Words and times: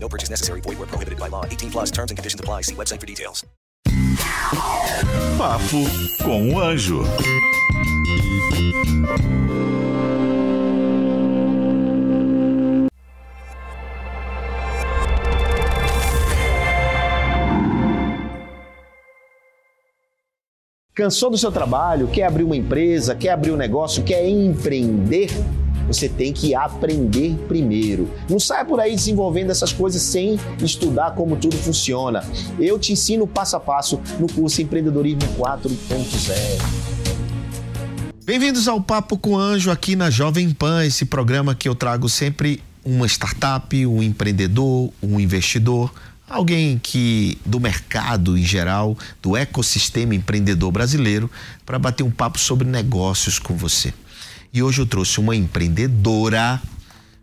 No 0.00 0.08
purchase 0.08 0.30
necessary. 0.30 0.62
Void 0.62 0.78
where 0.78 0.86
prohibited 0.86 1.18
by 1.18 1.28
law. 1.28 1.44
18 1.44 1.70
plus 1.70 1.90
terms 1.90 2.10
and 2.10 2.16
conditions 2.16 2.40
apply. 2.40 2.62
See 2.62 2.74
website 2.74 3.00
for 3.00 3.06
details. 3.06 3.44
Papo 5.36 5.84
com 6.24 6.54
o 6.54 6.60
Anjo. 6.60 7.02
Cansou 20.98 21.30
do 21.30 21.38
seu 21.38 21.52
trabalho? 21.52 22.08
Quer 22.08 22.24
abrir 22.24 22.42
uma 22.42 22.56
empresa? 22.56 23.14
Quer 23.14 23.30
abrir 23.30 23.52
um 23.52 23.56
negócio? 23.56 24.02
Quer 24.02 24.28
empreender? 24.28 25.30
Você 25.88 26.06
tem 26.06 26.34
que 26.34 26.54
aprender 26.54 27.34
primeiro. 27.48 28.10
Não 28.28 28.38
saia 28.38 28.62
por 28.62 28.78
aí 28.78 28.94
desenvolvendo 28.94 29.50
essas 29.50 29.72
coisas 29.72 30.02
sem 30.02 30.38
estudar 30.62 31.12
como 31.12 31.34
tudo 31.34 31.56
funciona. 31.56 32.22
Eu 32.60 32.78
te 32.78 32.92
ensino 32.92 33.26
passo 33.26 33.56
a 33.56 33.60
passo 33.60 33.98
no 34.20 34.30
curso 34.30 34.60
Empreendedorismo 34.60 35.22
4.0. 35.38 36.62
Bem-vindos 38.22 38.68
ao 38.68 38.82
Papo 38.82 39.16
com 39.16 39.38
Anjo 39.38 39.70
aqui 39.70 39.96
na 39.96 40.10
Jovem 40.10 40.50
Pan, 40.50 40.84
esse 40.84 41.06
programa 41.06 41.54
que 41.54 41.66
eu 41.66 41.74
trago 41.74 42.06
sempre 42.06 42.62
uma 42.84 43.06
startup, 43.06 43.86
um 43.86 44.02
empreendedor, 44.02 44.92
um 45.02 45.18
investidor, 45.18 45.90
alguém 46.28 46.78
que 46.78 47.38
do 47.46 47.58
mercado 47.58 48.36
em 48.36 48.44
geral, 48.44 48.94
do 49.22 49.34
ecossistema 49.34 50.14
empreendedor 50.14 50.70
brasileiro, 50.70 51.30
para 51.64 51.78
bater 51.78 52.02
um 52.02 52.10
papo 52.10 52.38
sobre 52.38 52.68
negócios 52.68 53.38
com 53.38 53.56
você. 53.56 53.94
E 54.52 54.62
hoje 54.62 54.80
eu 54.80 54.86
trouxe 54.86 55.20
uma 55.20 55.36
empreendedora, 55.36 56.60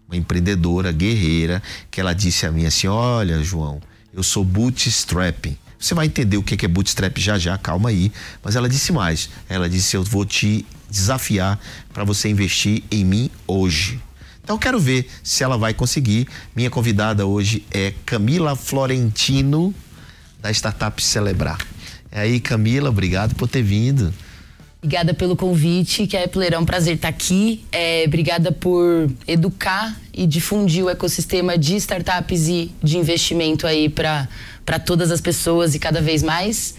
uma 0.08 0.16
empreendedora 0.16 0.92
guerreira, 0.92 1.62
que 1.90 2.00
ela 2.00 2.14
disse 2.14 2.46
a 2.46 2.52
mim 2.52 2.66
assim: 2.66 2.88
Olha, 2.88 3.44
João, 3.44 3.82
eu 4.14 4.24
sou 4.24 4.44
bootstrapping. 4.44 5.58
Você 5.78 5.94
vai 5.94 6.08
entender 6.08 6.38
o 6.38 6.44
que 6.44 6.66
é 6.66 6.68
bootstrap 6.68 7.18
já 7.20 7.38
já, 7.38 7.58
calma 7.58 7.90
aí. 7.90 8.12
Mas 8.44 8.56
ela 8.56 8.70
disse 8.70 8.92
mais: 8.92 9.30
ela 9.48 9.70
disse, 9.70 9.96
eu 9.96 10.04
vou 10.04 10.26
te 10.26 10.66
desafiar 10.90 11.60
para 11.94 12.04
você 12.04 12.30
investir 12.30 12.84
em 12.90 13.04
mim 13.04 13.30
hoje. 13.46 14.00
Então 14.44 14.58
quero 14.58 14.80
ver 14.80 15.08
se 15.24 15.44
ela 15.44 15.58
vai 15.58 15.74
conseguir. 15.74 16.28
Minha 16.56 16.70
convidada 16.70 17.26
hoje 17.26 17.66
é 17.72 17.94
Camila 18.06 18.56
Florentino, 18.56 19.74
da 20.42 20.52
Startup 20.52 21.02
Celebrar. 21.04 21.58
E 22.12 22.18
aí, 22.18 22.40
Camila, 22.40 22.90
obrigado 22.90 23.36
por 23.36 23.48
ter 23.48 23.62
vindo. 23.62 24.14
Obrigada 24.86 25.16
pelo 25.16 25.36
convite, 25.36 26.06
Kepler. 26.06 26.54
É 26.54 26.60
um 26.60 26.64
prazer 26.64 26.98
estar 26.98 27.08
aqui. 27.08 27.66
É, 27.72 28.04
obrigada 28.06 28.52
por 28.52 29.10
educar 29.28 30.00
e 30.14 30.28
difundir 30.28 30.86
o 30.86 30.90
ecossistema 30.92 31.58
de 31.58 31.76
startups 31.78 32.48
e 32.48 32.72
de 32.84 32.96
investimento 33.00 33.66
aí 33.66 33.90
para 33.90 34.28
todas 34.86 35.10
as 35.10 35.20
pessoas 35.20 35.74
e 35.74 35.80
cada 35.80 36.00
vez 36.02 36.22
mais. 36.22 36.76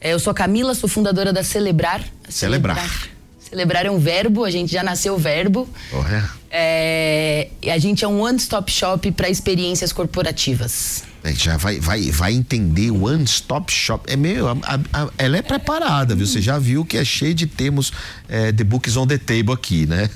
É, 0.00 0.12
eu 0.12 0.18
sou 0.18 0.32
a 0.32 0.34
Camila, 0.34 0.74
sou 0.74 0.88
fundadora 0.88 1.32
da 1.32 1.44
Celebrar. 1.44 2.04
Celebrar. 2.28 2.74
Celebrar, 2.74 3.08
Celebrar 3.38 3.86
é 3.86 3.90
um 3.92 4.00
verbo, 4.00 4.44
a 4.44 4.50
gente 4.50 4.72
já 4.72 4.82
nasceu 4.82 5.16
verbo. 5.16 5.68
Oh, 5.92 6.02
é. 6.08 6.28
É, 6.50 7.70
a 7.72 7.78
gente 7.78 8.04
é 8.04 8.08
um 8.08 8.20
one-stop 8.20 8.68
shop 8.68 9.12
para 9.12 9.28
experiências 9.28 9.92
corporativas. 9.92 11.04
Gente 11.24 11.44
já 11.44 11.56
vai, 11.56 11.80
vai, 11.80 12.10
vai 12.10 12.32
entender 12.32 12.90
o 12.90 13.04
One 13.06 13.24
Stop 13.24 13.72
Shop. 13.72 14.04
É 14.10 14.16
meio, 14.16 14.46
a, 14.48 14.56
a, 14.92 15.08
ela 15.16 15.36
é 15.38 15.42
preparada, 15.42 16.14
viu? 16.14 16.26
Você 16.26 16.42
já 16.42 16.58
viu 16.58 16.84
que 16.84 16.98
é 16.98 17.04
cheio 17.04 17.34
de 17.34 17.46
termos 17.46 17.92
é, 18.28 18.52
The 18.52 18.64
Books 18.64 18.96
on 18.96 19.06
the 19.06 19.16
Table 19.16 19.52
aqui, 19.52 19.86
né? 19.86 20.10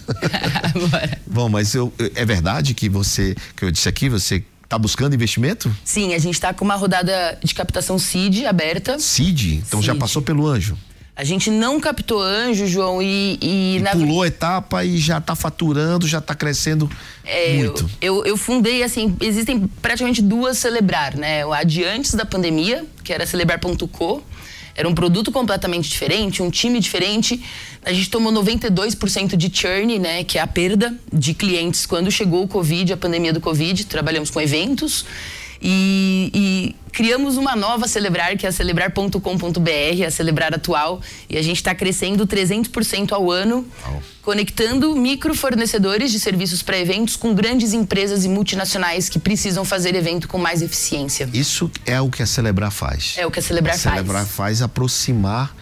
Bom, 1.27 1.49
mas 1.49 1.75
eu, 1.75 1.93
é 2.15 2.25
verdade 2.25 2.75
que 2.75 2.89
você, 2.89 3.35
que 3.57 3.65
eu 3.65 3.71
disse 3.71 3.89
aqui, 3.89 4.09
você 4.09 4.45
Tá 4.69 4.79
buscando 4.79 5.15
investimento? 5.15 5.75
Sim, 5.83 6.13
a 6.13 6.19
gente 6.19 6.35
está 6.35 6.53
com 6.53 6.63
uma 6.63 6.75
rodada 6.75 7.39
de 7.43 7.55
captação 7.55 7.99
CID 7.99 8.45
aberta. 8.45 8.99
CID? 8.99 9.63
Então 9.67 9.81
já 9.81 9.95
passou 9.95 10.21
pelo 10.21 10.47
anjo. 10.47 10.77
A 11.19 11.25
gente 11.25 11.51
não 11.51 11.81
captou 11.81 12.23
anjo, 12.23 12.65
João, 12.69 13.03
e. 13.03 13.37
E, 13.43 13.77
e 13.79 13.81
na... 13.81 13.91
pulou 13.91 14.23
a 14.23 14.29
etapa 14.29 14.84
e 14.84 14.99
já 14.99 15.19
está 15.19 15.34
faturando, 15.34 16.06
já 16.06 16.19
está 16.19 16.33
crescendo 16.33 16.89
é, 17.25 17.55
muito. 17.55 17.91
Eu, 18.01 18.19
eu, 18.19 18.27
eu, 18.27 18.37
fundei, 18.37 18.84
assim, 18.84 19.17
existem 19.21 19.67
praticamente 19.83 20.23
duas 20.23 20.59
Celebrar, 20.59 21.17
né? 21.17 21.43
A 21.53 21.65
de 21.65 21.84
antes 21.84 22.15
da 22.15 22.25
pandemia, 22.25 22.87
que 23.03 23.12
era 23.12 23.27
celebrar.co. 23.27 24.23
Era 24.77 24.89
um 24.89 24.95
produto 24.95 25.33
completamente 25.33 25.91
diferente, 25.91 26.41
um 26.41 26.51
time 26.51 26.79
diferente. 26.79 27.43
A 27.85 27.93
gente 27.93 28.09
tomou 28.11 28.33
92% 28.33 29.35
de 29.35 29.50
churn, 29.53 29.99
né? 29.99 30.23
Que 30.23 30.39
é 30.39 30.41
a 30.41 30.47
perda 30.47 30.97
de 31.12 31.35
clientes 31.35 31.85
quando 31.85 32.12
chegou 32.12 32.45
o 32.45 32.49
Covid, 32.49 32.93
a 32.93 32.97
pandemia 32.97 33.33
do 33.33 33.41
Covid. 33.41 33.87
Trabalhamos 33.87 34.31
com 34.31 34.41
eventos. 34.41 35.05
E, 35.61 36.31
e, 36.33 36.77
criamos 36.93 37.37
uma 37.37 37.54
nova 37.54 37.87
Celebrar, 37.87 38.37
que 38.37 38.47
é 38.47 38.49
a 38.49 38.53
celebrar.com.br, 38.53 40.06
a 40.06 40.10
Celebrar 40.10 40.54
atual, 40.54 41.00
e 41.28 41.37
a 41.37 41.43
gente 41.43 41.56
está 41.56 41.75
crescendo 41.75 42.26
300% 42.26 43.12
ao 43.12 43.31
ano, 43.31 43.66
conectando 44.22 44.94
micro 44.94 45.34
fornecedores 45.34 46.10
de 46.10 46.21
serviços 46.21 46.62
para 46.62 46.78
eventos 46.78 47.16
com 47.16 47.34
grandes 47.34 47.72
empresas 47.72 48.25
e 48.25 48.28
multinacionais 48.28 49.09
que 49.09 49.19
precisam 49.19 49.65
fazer 49.65 49.94
evento 49.94 50.28
com 50.28 50.38
mais 50.38 50.62
eficiência. 50.62 51.28
Isso 51.32 51.71
é 51.87 52.00
o 52.00 52.10
que 52.10 52.22
a 52.22 52.26
Celebrar 52.26 52.71
faz. 52.71 53.15
É 53.16 53.26
o 53.26 53.31
que 53.31 53.38
a 53.38 53.43
Celebrar 53.43 53.75
a 53.75 53.78
faz. 53.78 53.94
A 53.94 53.97
Celebrar 53.97 54.26
faz 54.26 54.62
aproximar 54.62 55.55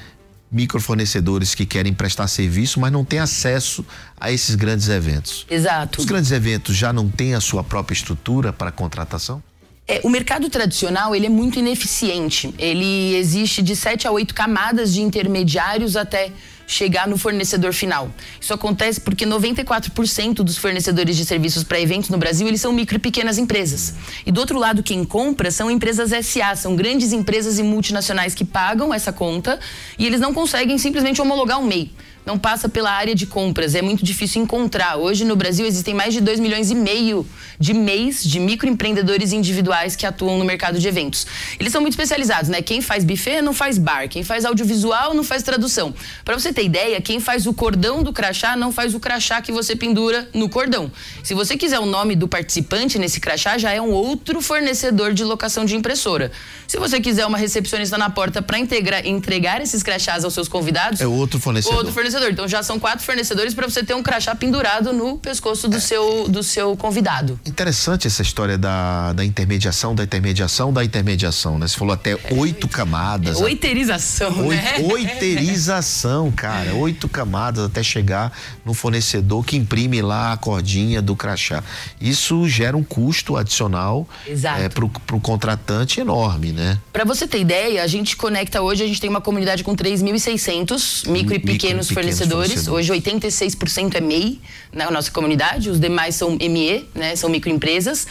microfornecedores 0.50 1.54
que 1.54 1.66
querem 1.66 1.92
prestar 1.92 2.26
serviço, 2.28 2.80
mas 2.80 2.92
não 2.92 3.04
têm 3.04 3.18
acesso 3.18 3.84
a 4.18 4.30
esses 4.30 4.54
grandes 4.54 4.88
eventos. 4.88 5.46
Exato. 5.50 6.00
Os 6.00 6.06
grandes 6.06 6.30
eventos 6.30 6.76
já 6.76 6.92
não 6.92 7.08
têm 7.08 7.34
a 7.34 7.40
sua 7.40 7.64
própria 7.64 7.94
estrutura 7.94 8.52
para 8.52 8.70
contratação? 8.70 9.42
É, 9.88 10.00
o 10.02 10.10
mercado 10.10 10.50
tradicional 10.50 11.14
ele 11.14 11.26
é 11.26 11.28
muito 11.28 11.60
ineficiente. 11.60 12.52
Ele 12.58 13.14
existe 13.14 13.62
de 13.62 13.76
7 13.76 14.08
a 14.08 14.10
8 14.10 14.34
camadas 14.34 14.92
de 14.92 15.00
intermediários 15.00 15.96
até 15.96 16.32
chegar 16.66 17.06
no 17.06 17.16
fornecedor 17.16 17.72
final. 17.72 18.10
Isso 18.40 18.52
acontece 18.52 19.00
porque 19.00 19.24
94% 19.24 20.42
dos 20.42 20.58
fornecedores 20.58 21.16
de 21.16 21.24
serviços 21.24 21.62
para 21.62 21.80
eventos 21.80 22.10
no 22.10 22.18
Brasil, 22.18 22.48
eles 22.48 22.60
são 22.60 22.72
micro 22.72 22.96
e 22.96 22.98
pequenas 22.98 23.38
empresas. 23.38 23.94
E 24.26 24.32
do 24.32 24.40
outro 24.40 24.58
lado, 24.58 24.82
quem 24.82 25.04
compra 25.04 25.52
são 25.52 25.70
empresas 25.70 26.10
SA, 26.26 26.56
são 26.56 26.74
grandes 26.74 27.12
empresas 27.12 27.60
e 27.60 27.62
multinacionais 27.62 28.34
que 28.34 28.44
pagam 28.44 28.92
essa 28.92 29.12
conta 29.12 29.60
e 29.96 30.04
eles 30.04 30.18
não 30.18 30.34
conseguem 30.34 30.76
simplesmente 30.78 31.22
homologar 31.22 31.60
um 31.60 31.64
MEI 31.64 31.92
não 32.26 32.36
passa 32.36 32.68
pela 32.68 32.90
área 32.90 33.14
de 33.14 33.24
compras. 33.24 33.76
É 33.76 33.80
muito 33.80 34.04
difícil 34.04 34.42
encontrar. 34.42 34.96
Hoje 34.96 35.24
no 35.24 35.36
Brasil 35.36 35.64
existem 35.64 35.94
mais 35.94 36.12
de 36.12 36.20
2 36.20 36.40
milhões 36.40 36.72
e 36.72 36.74
meio 36.74 37.24
de 37.58 37.72
MEIs, 37.72 38.24
de 38.24 38.40
microempreendedores 38.40 39.32
individuais 39.32 39.94
que 39.94 40.04
atuam 40.04 40.36
no 40.36 40.44
mercado 40.44 40.80
de 40.80 40.88
eventos. 40.88 41.24
Eles 41.58 41.72
são 41.72 41.80
muito 41.80 41.92
especializados, 41.92 42.50
né? 42.50 42.60
Quem 42.60 42.82
faz 42.82 43.04
buffet 43.04 43.40
não 43.40 43.54
faz 43.54 43.78
bar, 43.78 44.08
quem 44.08 44.24
faz 44.24 44.44
audiovisual 44.44 45.14
não 45.14 45.22
faz 45.22 45.44
tradução. 45.44 45.94
Para 46.24 46.36
você 46.36 46.52
ter 46.52 46.64
ideia, 46.64 47.00
quem 47.00 47.20
faz 47.20 47.46
o 47.46 47.54
cordão 47.54 48.02
do 48.02 48.12
crachá 48.12 48.56
não 48.56 48.72
faz 48.72 48.92
o 48.92 48.98
crachá 48.98 49.40
que 49.40 49.52
você 49.52 49.76
pendura 49.76 50.28
no 50.34 50.48
cordão. 50.48 50.90
Se 51.22 51.32
você 51.32 51.56
quiser 51.56 51.78
o 51.78 51.86
nome 51.86 52.16
do 52.16 52.26
participante 52.26 52.98
nesse 52.98 53.20
crachá, 53.20 53.56
já 53.56 53.70
é 53.70 53.80
um 53.80 53.92
outro 53.92 54.40
fornecedor 54.40 55.14
de 55.14 55.22
locação 55.22 55.64
de 55.64 55.76
impressora. 55.76 56.32
Se 56.66 56.76
você 56.76 57.00
quiser 57.00 57.24
uma 57.24 57.38
recepcionista 57.38 57.96
na 57.96 58.10
porta 58.10 58.42
para 58.42 58.58
entregar 58.58 59.60
esses 59.60 59.82
crachás 59.82 60.24
aos 60.24 60.34
seus 60.34 60.48
convidados, 60.48 61.00
é 61.00 61.06
outro 61.06 61.38
fornecedor. 61.38 61.78
Outro 61.78 61.92
fornecedor 61.92 62.15
fornecedor. 62.16 62.30
Então 62.30 62.48
já 62.48 62.62
são 62.62 62.78
quatro 62.78 63.04
fornecedores 63.04 63.54
para 63.54 63.68
você 63.68 63.82
ter 63.82 63.94
um 63.94 64.02
crachá 64.02 64.34
pendurado 64.34 64.92
no 64.92 65.18
pescoço 65.18 65.68
do, 65.68 65.76
é. 65.76 65.80
seu, 65.80 66.28
do 66.28 66.42
seu 66.42 66.76
convidado. 66.76 67.38
Interessante 67.44 68.06
essa 68.06 68.22
história 68.22 68.56
da, 68.56 69.12
da 69.12 69.24
intermediação, 69.24 69.94
da 69.94 70.04
intermediação, 70.04 70.72
da 70.72 70.84
intermediação, 70.84 71.58
né? 71.58 71.68
Você 71.68 71.76
falou 71.76 71.94
até 71.94 72.12
é, 72.12 72.18
oito 72.32 72.68
camadas. 72.68 73.40
É, 73.40 73.44
oiterização, 73.44 74.46
Oit, 74.46 74.62
né? 74.62 74.74
Oiterização, 74.90 76.30
cara. 76.30 76.74
Oito 76.74 77.08
camadas 77.08 77.64
até 77.64 77.82
chegar 77.82 78.32
no 78.64 78.74
fornecedor 78.74 79.44
que 79.44 79.56
imprime 79.56 80.02
lá 80.02 80.32
a 80.32 80.36
cordinha 80.36 81.00
do 81.02 81.14
crachá. 81.14 81.62
Isso 82.00 82.48
gera 82.48 82.76
um 82.76 82.84
custo 82.84 83.36
adicional 83.36 84.08
é, 84.26 84.68
para 84.68 84.84
o 84.84 85.20
contratante 85.20 86.00
enorme, 86.00 86.52
né? 86.52 86.78
Para 86.92 87.04
você 87.04 87.26
ter 87.26 87.40
ideia, 87.40 87.82
a 87.82 87.86
gente 87.86 88.16
conecta 88.16 88.62
hoje, 88.62 88.82
a 88.82 88.86
gente 88.86 89.00
tem 89.00 89.10
uma 89.10 89.20
comunidade 89.20 89.62
com 89.62 89.74
3.600 89.74 91.08
micro 91.08 91.34
e 91.34 91.38
pequenos 91.38 91.90
fornecedores 92.12 92.52
fornecedores. 92.52 92.68
Hoje 92.68 92.92
86% 92.92 93.94
é 93.96 94.00
MEI 94.00 94.40
na 94.72 94.90
nossa 94.90 95.10
comunidade, 95.10 95.70
os 95.70 95.80
demais 95.80 96.14
são 96.14 96.32
ME, 96.32 96.88
né, 96.94 97.16
são 97.16 97.28
microempresas. 97.28 98.06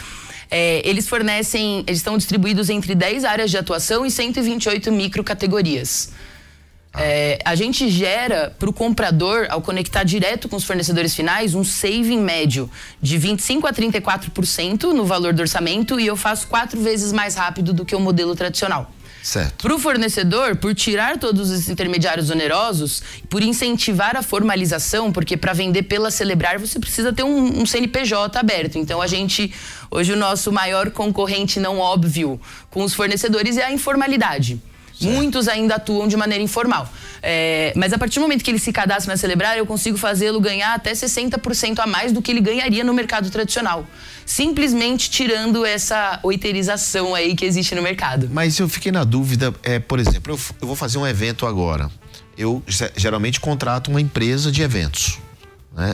É, 0.49 0.81
eles 0.87 1.07
fornecem, 1.07 1.83
eles 1.87 1.99
estão 1.99 2.17
distribuídos 2.17 2.69
entre 2.69 2.93
10 2.93 3.25
áreas 3.25 3.49
de 3.49 3.57
atuação 3.57 4.05
e 4.05 4.11
128 4.11 4.91
microcategorias. 4.91 6.11
É, 6.97 7.39
a 7.43 7.55
gente 7.55 7.89
gera 7.89 8.55
para 8.57 8.69
o 8.69 8.73
comprador, 8.73 9.47
ao 9.49 9.61
conectar 9.61 10.03
direto 10.03 10.47
com 10.47 10.55
os 10.55 10.63
fornecedores 10.63 11.13
finais, 11.13 11.53
um 11.53 11.63
saving 11.63 12.21
médio 12.21 12.69
de 13.01 13.19
25% 13.19 13.65
a 13.65 13.73
34% 13.73 14.93
no 14.93 15.03
valor 15.03 15.33
do 15.33 15.41
orçamento 15.41 15.99
e 15.99 16.07
eu 16.07 16.15
faço 16.15 16.47
quatro 16.47 16.79
vezes 16.79 17.11
mais 17.11 17.35
rápido 17.35 17.73
do 17.73 17.83
que 17.83 17.95
o 17.95 17.99
modelo 17.99 18.33
tradicional. 18.33 18.94
Para 19.57 19.73
o 19.73 19.79
fornecedor, 19.79 20.55
por 20.55 20.75
tirar 20.75 21.17
todos 21.17 21.49
os 21.49 21.67
intermediários 21.67 22.29
onerosos, 22.29 23.01
por 23.27 23.41
incentivar 23.41 24.15
a 24.15 24.21
formalização, 24.21 25.11
porque 25.11 25.35
para 25.35 25.51
vender 25.51 25.83
pela 25.83 26.11
Celebrar 26.11 26.59
você 26.59 26.79
precisa 26.79 27.11
ter 27.11 27.23
um, 27.23 27.61
um, 27.61 27.65
CNPJ 27.65 28.37
aberto. 28.37 28.77
Então 28.77 29.01
a 29.01 29.07
gente, 29.07 29.51
hoje 29.89 30.13
o 30.13 30.15
nosso 30.15 30.51
maior 30.51 30.91
concorrente 30.91 31.59
não 31.59 31.79
óbvio 31.79 32.39
com 32.69 32.83
os 32.83 32.93
fornecedores 32.93 33.57
é 33.57 33.65
a 33.65 33.71
informalidade. 33.71 34.61
Certo. 35.05 35.15
Muitos 35.15 35.47
ainda 35.47 35.75
atuam 35.75 36.07
de 36.07 36.17
maneira 36.17 36.43
informal. 36.43 36.89
É, 37.21 37.73
mas 37.75 37.93
a 37.93 37.97
partir 37.97 38.19
do 38.19 38.21
momento 38.21 38.43
que 38.43 38.51
ele 38.51 38.59
se 38.59 38.71
cadastra 38.71 39.13
na 39.13 39.17
Celebrar, 39.17 39.57
eu 39.57 39.65
consigo 39.65 39.97
fazê-lo 39.97 40.39
ganhar 40.39 40.73
até 40.73 40.91
60% 40.91 41.79
a 41.79 41.87
mais 41.87 42.11
do 42.11 42.21
que 42.21 42.31
ele 42.31 42.41
ganharia 42.41 42.83
no 42.83 42.93
mercado 42.93 43.29
tradicional. 43.29 43.85
Simplesmente 44.25 45.09
tirando 45.09 45.65
essa 45.65 46.19
oiterização 46.23 47.15
aí 47.15 47.35
que 47.35 47.45
existe 47.45 47.73
no 47.75 47.81
mercado. 47.81 48.29
Mas 48.31 48.59
eu 48.59 48.67
fiquei 48.67 48.91
na 48.91 49.03
dúvida, 49.03 49.53
é, 49.63 49.79
por 49.79 49.99
exemplo, 49.99 50.33
eu, 50.33 50.39
eu 50.61 50.67
vou 50.67 50.75
fazer 50.75 50.97
um 50.97 51.07
evento 51.07 51.45
agora. 51.45 51.89
Eu 52.37 52.61
geralmente 52.97 53.39
contrato 53.39 53.89
uma 53.89 54.01
empresa 54.01 54.51
de 54.51 54.61
eventos. 54.61 55.19
Né? 55.75 55.93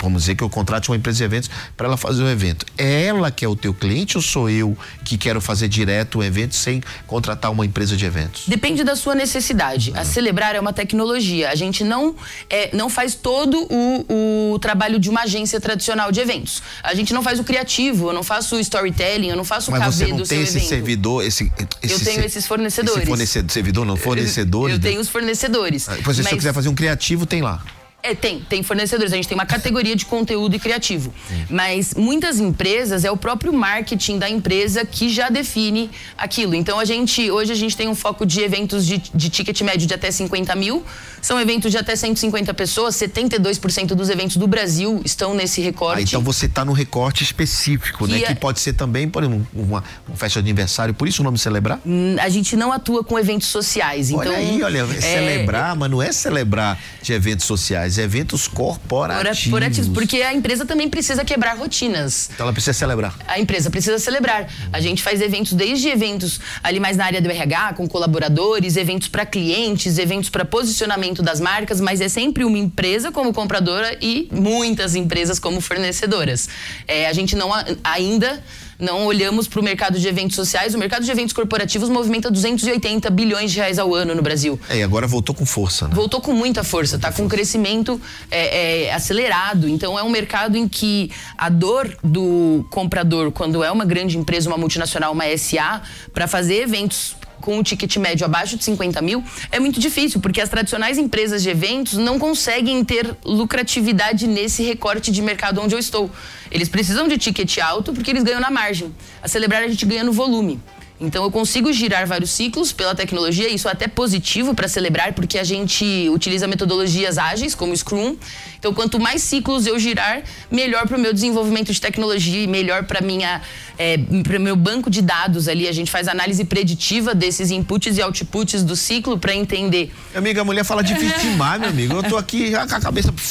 Vamos 0.00 0.22
dizer 0.22 0.36
que 0.36 0.44
eu 0.44 0.48
contrate 0.48 0.88
uma 0.88 0.96
empresa 0.96 1.18
de 1.18 1.24
eventos 1.24 1.50
para 1.76 1.88
ela 1.88 1.96
fazer 1.96 2.22
o 2.22 2.26
um 2.26 2.28
evento. 2.28 2.64
É 2.78 3.06
ela 3.06 3.28
que 3.30 3.44
é 3.44 3.48
o 3.48 3.56
teu 3.56 3.74
cliente 3.74 4.16
ou 4.16 4.22
sou 4.22 4.48
eu 4.48 4.78
que 5.04 5.18
quero 5.18 5.40
fazer 5.40 5.68
direto 5.68 6.18
o 6.18 6.24
evento 6.24 6.54
sem 6.54 6.80
contratar 7.08 7.50
uma 7.50 7.66
empresa 7.66 7.96
de 7.96 8.04
eventos? 8.04 8.44
Depende 8.46 8.84
da 8.84 8.94
sua 8.94 9.16
necessidade. 9.16 9.92
A 9.96 10.04
Celebrar 10.04 10.54
é 10.54 10.60
uma 10.60 10.72
tecnologia. 10.72 11.50
A 11.50 11.56
gente 11.56 11.82
não, 11.82 12.14
é, 12.48 12.74
não 12.76 12.88
faz 12.88 13.16
todo 13.16 13.66
o, 13.68 14.52
o 14.52 14.58
trabalho 14.60 15.00
de 15.00 15.10
uma 15.10 15.22
agência 15.22 15.60
tradicional 15.60 16.12
de 16.12 16.20
eventos. 16.20 16.62
A 16.82 16.94
gente 16.94 17.12
não 17.12 17.22
faz 17.22 17.40
o 17.40 17.44
criativo, 17.44 18.10
eu 18.10 18.12
não 18.12 18.22
faço 18.22 18.54
o 18.54 18.60
storytelling, 18.60 19.30
eu 19.30 19.36
não 19.36 19.44
faço 19.44 19.72
Mas 19.72 19.80
o 19.80 20.04
KV 20.04 20.12
do 20.12 20.24
seu 20.24 20.36
tem 20.36 20.42
esse 20.42 20.58
evento. 20.58 20.68
servidor, 20.68 21.24
esse, 21.24 21.52
esse 21.82 21.94
Eu 21.94 22.00
tenho 22.00 22.24
esses 22.24 22.46
fornecedores. 22.46 22.98
Esse 22.98 23.06
fornecedor, 23.06 23.50
servidor 23.50 23.84
não, 23.86 23.96
fornecedores. 23.96 24.76
Eu 24.76 24.80
tenho 24.80 25.00
os 25.00 25.08
fornecedores. 25.08 25.88
Ah, 25.88 25.96
Pois, 26.04 26.16
se 26.16 26.22
Mas- 26.22 26.30
eu 26.30 26.38
quiser 26.38 26.52
fazer 26.52 26.68
um 26.68 26.74
criativo, 26.74 27.26
tem 27.26 27.42
lá. 27.42 27.60
É, 28.06 28.14
tem, 28.14 28.40
tem 28.40 28.62
fornecedores. 28.62 29.12
A 29.12 29.16
gente 29.16 29.26
tem 29.28 29.36
uma 29.36 29.46
categoria 29.46 29.96
de 29.96 30.04
conteúdo 30.06 30.54
e 30.54 30.58
criativo. 30.58 31.12
Mas 31.50 31.94
muitas 31.94 32.38
empresas 32.38 33.04
é 33.04 33.10
o 33.10 33.16
próprio 33.16 33.52
marketing 33.52 34.18
da 34.18 34.28
empresa 34.30 34.84
que 34.84 35.08
já 35.08 35.28
define 35.28 35.90
aquilo. 36.16 36.54
Então 36.54 36.78
a 36.78 36.84
gente, 36.84 37.30
hoje 37.30 37.52
a 37.52 37.56
gente 37.56 37.76
tem 37.76 37.88
um 37.88 37.94
foco 37.94 38.24
de 38.24 38.40
eventos 38.40 38.86
de, 38.86 38.98
de 39.14 39.28
ticket 39.30 39.60
médio 39.62 39.86
de 39.86 39.94
até 39.94 40.10
50 40.10 40.54
mil. 40.54 40.84
São 41.20 41.40
eventos 41.40 41.72
de 41.72 41.78
até 41.78 41.96
150 41.96 42.54
pessoas. 42.54 42.94
72% 42.94 43.88
dos 43.94 44.08
eventos 44.08 44.36
do 44.36 44.46
Brasil 44.46 45.00
estão 45.04 45.34
nesse 45.34 45.60
recorte. 45.60 45.98
Ah, 45.98 46.02
então 46.02 46.22
você 46.22 46.46
está 46.46 46.64
no 46.64 46.72
recorte 46.72 47.24
específico, 47.24 48.06
né? 48.06 48.18
Que 48.20 48.26
Que 48.26 48.32
é- 48.32 48.34
pode 48.34 48.60
ser 48.60 48.74
também, 48.74 49.08
por 49.08 49.22
exemplo, 49.24 49.46
uma, 49.54 49.82
uma 50.06 50.16
festa 50.16 50.40
de 50.42 50.48
aniversário, 50.48 50.94
por 50.94 51.08
isso 51.08 51.22
o 51.22 51.24
nome 51.24 51.38
celebrar? 51.38 51.80
Hum, 51.84 52.16
A 52.20 52.28
gente 52.28 52.56
não 52.56 52.72
atua 52.72 53.02
com 53.02 53.18
eventos 53.18 53.48
sociais. 53.48 54.10
Então, 54.10 54.20
olha 54.20 54.36
aí, 54.36 54.62
olha, 54.62 54.78
é, 54.78 55.00
celebrar, 55.00 55.74
mas 55.74 55.90
não 55.90 56.00
é 56.02 56.12
celebrar 56.12 56.78
de 57.02 57.12
eventos 57.12 57.46
sociais, 57.46 57.95
eventos 57.98 58.46
corporativos. 58.48 59.44
corporativos, 59.44 59.88
porque 59.90 60.22
a 60.22 60.32
empresa 60.34 60.64
também 60.64 60.88
precisa 60.88 61.24
quebrar 61.24 61.56
rotinas. 61.56 62.30
Então 62.32 62.44
ela 62.44 62.52
precisa 62.52 62.72
celebrar. 62.72 63.14
a 63.26 63.38
empresa 63.38 63.70
precisa 63.70 63.98
celebrar. 63.98 64.48
A 64.72 64.80
gente 64.80 65.02
faz 65.02 65.20
eventos, 65.20 65.52
desde 65.52 65.88
eventos 65.88 66.40
ali 66.62 66.80
mais 66.80 66.96
na 66.96 67.04
área 67.04 67.20
do 67.20 67.30
RH, 67.30 67.74
com 67.74 67.88
colaboradores, 67.88 68.76
eventos 68.76 69.08
para 69.08 69.24
clientes, 69.24 69.98
eventos 69.98 70.30
para 70.30 70.44
posicionamento 70.44 71.22
das 71.22 71.40
marcas, 71.40 71.80
mas 71.80 72.00
é 72.00 72.08
sempre 72.08 72.44
uma 72.44 72.58
empresa 72.58 73.10
como 73.12 73.32
compradora 73.32 73.96
e 74.00 74.28
muitas 74.32 74.94
empresas 74.94 75.38
como 75.38 75.60
fornecedoras. 75.60 76.48
É, 76.86 77.08
a 77.08 77.12
gente 77.12 77.36
não 77.36 77.50
ainda 77.82 78.42
não 78.78 79.06
olhamos 79.06 79.48
para 79.48 79.60
o 79.60 79.62
mercado 79.62 79.98
de 79.98 80.06
eventos 80.06 80.36
sociais. 80.36 80.74
O 80.74 80.78
mercado 80.78 81.04
de 81.04 81.10
eventos 81.10 81.32
corporativos 81.32 81.88
movimenta 81.88 82.30
280 82.30 83.08
bilhões 83.10 83.50
de 83.50 83.58
reais 83.58 83.78
ao 83.78 83.94
ano 83.94 84.14
no 84.14 84.22
Brasil 84.22 84.58
É, 84.68 84.78
e 84.78 84.82
agora 84.82 85.06
voltou 85.06 85.34
com 85.34 85.46
força, 85.46 85.88
né? 85.88 85.94
voltou 85.94 86.20
com 86.20 86.32
muita 86.32 86.62
força, 86.62 86.98
tá 86.98 87.12
com 87.12 87.22
um 87.24 87.28
crescimento 87.28 88.00
é, 88.30 88.84
é, 88.86 88.94
acelerado. 88.94 89.68
Então 89.68 89.98
é 89.98 90.02
um 90.02 90.10
mercado 90.10 90.56
em 90.56 90.68
que 90.68 91.10
a 91.36 91.48
dor 91.48 91.96
do 92.02 92.66
comprador, 92.70 93.30
quando 93.32 93.62
é 93.62 93.70
uma 93.70 93.84
grande 93.84 94.18
empresa, 94.18 94.48
uma 94.48 94.58
multinacional, 94.58 95.12
uma 95.12 95.24
SA, 95.36 95.82
para 96.12 96.26
fazer 96.26 96.62
eventos 96.62 97.16
com 97.40 97.58
um 97.58 97.62
ticket 97.62 97.96
médio 97.96 98.24
abaixo 98.24 98.56
de 98.56 98.64
50 98.64 99.00
mil, 99.02 99.22
é 99.50 99.60
muito 99.60 99.78
difícil, 99.80 100.20
porque 100.20 100.40
as 100.40 100.48
tradicionais 100.48 100.98
empresas 100.98 101.42
de 101.42 101.50
eventos 101.50 101.94
não 101.94 102.18
conseguem 102.18 102.84
ter 102.84 103.16
lucratividade 103.24 104.26
nesse 104.26 104.62
recorte 104.62 105.10
de 105.10 105.22
mercado 105.22 105.60
onde 105.60 105.74
eu 105.74 105.78
estou. 105.78 106.10
Eles 106.50 106.68
precisam 106.68 107.08
de 107.08 107.18
ticket 107.18 107.58
alto 107.58 107.92
porque 107.92 108.10
eles 108.10 108.22
ganham 108.22 108.40
na 108.40 108.50
margem. 108.50 108.94
A 109.22 109.28
celebrar 109.28 109.62
a 109.62 109.68
gente 109.68 109.84
ganha 109.84 110.04
no 110.04 110.12
volume. 110.12 110.60
Então 111.00 111.24
eu 111.24 111.30
consigo 111.30 111.72
girar 111.72 112.06
vários 112.06 112.30
ciclos 112.30 112.72
pela 112.72 112.94
tecnologia, 112.94 113.48
isso 113.48 113.68
é 113.68 113.72
até 113.72 113.86
positivo 113.86 114.54
para 114.54 114.66
celebrar, 114.66 115.12
porque 115.12 115.38
a 115.38 115.44
gente 115.44 116.08
utiliza 116.08 116.46
metodologias 116.46 117.18
ágeis, 117.18 117.54
como 117.54 117.76
Scrum. 117.76 118.16
Então, 118.58 118.72
quanto 118.72 118.98
mais 118.98 119.22
ciclos 119.22 119.66
eu 119.66 119.78
girar, 119.78 120.22
melhor 120.50 120.88
para 120.88 120.96
o 120.96 121.00
meu 121.00 121.12
desenvolvimento 121.12 121.72
de 121.72 121.80
tecnologia 121.80 122.42
e 122.42 122.46
melhor 122.46 122.84
para 122.84 123.00
minha 123.00 123.42
é, 123.78 123.98
para 124.22 124.38
meu 124.38 124.56
banco 124.56 124.88
de 124.88 125.02
dados 125.02 125.46
ali. 125.48 125.68
A 125.68 125.72
gente 125.72 125.90
faz 125.90 126.08
análise 126.08 126.44
preditiva 126.44 127.14
desses 127.14 127.50
inputs 127.50 127.98
e 127.98 128.02
outputs 128.02 128.64
do 128.64 128.74
ciclo 128.74 129.18
para 129.18 129.34
entender 129.34 129.92
Minha 130.10 130.18
amiga, 130.18 130.40
a 130.40 130.44
mulher 130.44 130.64
fala 130.64 130.82
difícil 130.82 131.18
demais, 131.18 131.60
meu 131.60 131.68
amigo. 131.68 131.94
Eu 131.94 132.02
tô 132.04 132.16
aqui 132.16 132.50
já 132.50 132.66
com 132.66 132.74
a 132.74 132.80
cabeça. 132.80 133.12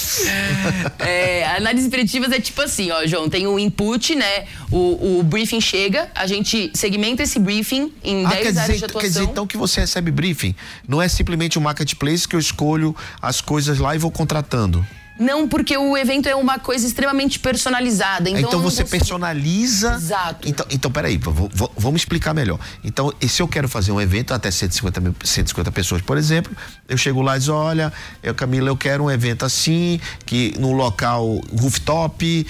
É, 1.00 1.46
análises 1.58 1.90
preditivas 1.90 2.32
é 2.32 2.40
tipo 2.40 2.62
assim, 2.62 2.90
ó, 2.92 3.06
João, 3.06 3.30
tem 3.30 3.48
o 3.48 3.60
input, 3.60 4.16
né? 4.16 4.46
O, 4.72 5.20
o 5.20 5.24
briefing 5.24 5.62
chega, 5.62 6.10
a 6.16 6.26
gente 6.26 6.72
segmenta 6.74 7.24
esse 7.24 7.40
briefing 7.40 7.55
em 8.04 8.26
Ah, 8.26 8.30
10 8.30 8.42
quer 8.42 8.60
áreas 8.60 8.76
dizer, 8.80 8.88
de 8.88 8.94
quer 8.94 9.00
dizer 9.02 9.20
atuação. 9.20 9.32
então 9.32 9.48
que 9.48 9.58
você 9.58 9.80
recebe 9.82 10.12
briefing? 10.12 10.56
Não 10.88 11.02
é 11.02 11.08
simplesmente 11.08 11.58
um 11.60 11.62
marketplace 11.62 12.28
que 12.28 12.36
eu 12.36 12.40
escolho 12.40 12.96
as 13.22 13.42
coisas 13.42 13.78
lá 13.80 13.96
e 13.96 13.98
vou 14.00 14.12
contratando. 14.12 14.86
Não, 15.18 15.48
porque 15.48 15.78
o 15.78 15.96
evento 15.96 16.28
é 16.28 16.36
uma 16.36 16.60
coisa 16.60 16.86
extremamente 16.86 17.40
personalizada. 17.40 18.30
Então, 18.30 18.42
Então, 18.50 18.62
você 18.62 18.82
consigo- 18.84 18.90
personaliza. 18.90 19.94
Exato. 19.96 20.46
Então, 20.46 20.66
então 20.70 20.92
peraí, 20.92 21.16
v- 21.18 21.32
v- 21.32 21.70
vamos 21.78 22.02
explicar 22.02 22.34
melhor. 22.34 22.60
Então, 22.84 23.14
se 23.26 23.42
eu 23.42 23.48
quero 23.48 23.70
fazer 23.70 23.94
um 23.94 24.02
evento 24.02 24.34
até 24.34 24.52
150, 24.52 25.00
mil- 25.00 25.16
150 25.24 25.72
pessoas, 25.72 26.02
por 26.02 26.18
exemplo, 26.18 26.52
eu 26.90 26.98
chego 26.98 27.22
lá 27.22 27.38
e 27.38 27.40
diz: 27.40 27.48
olha, 27.48 27.94
eu, 28.22 28.36
Camila, 28.36 28.68
eu 28.68 28.76
quero 28.76 29.06
um 29.06 29.10
evento 29.10 29.46
assim, 29.46 30.02
que 30.26 30.54
no 30.60 30.74
local 30.74 31.40
rooftop. 31.58 32.46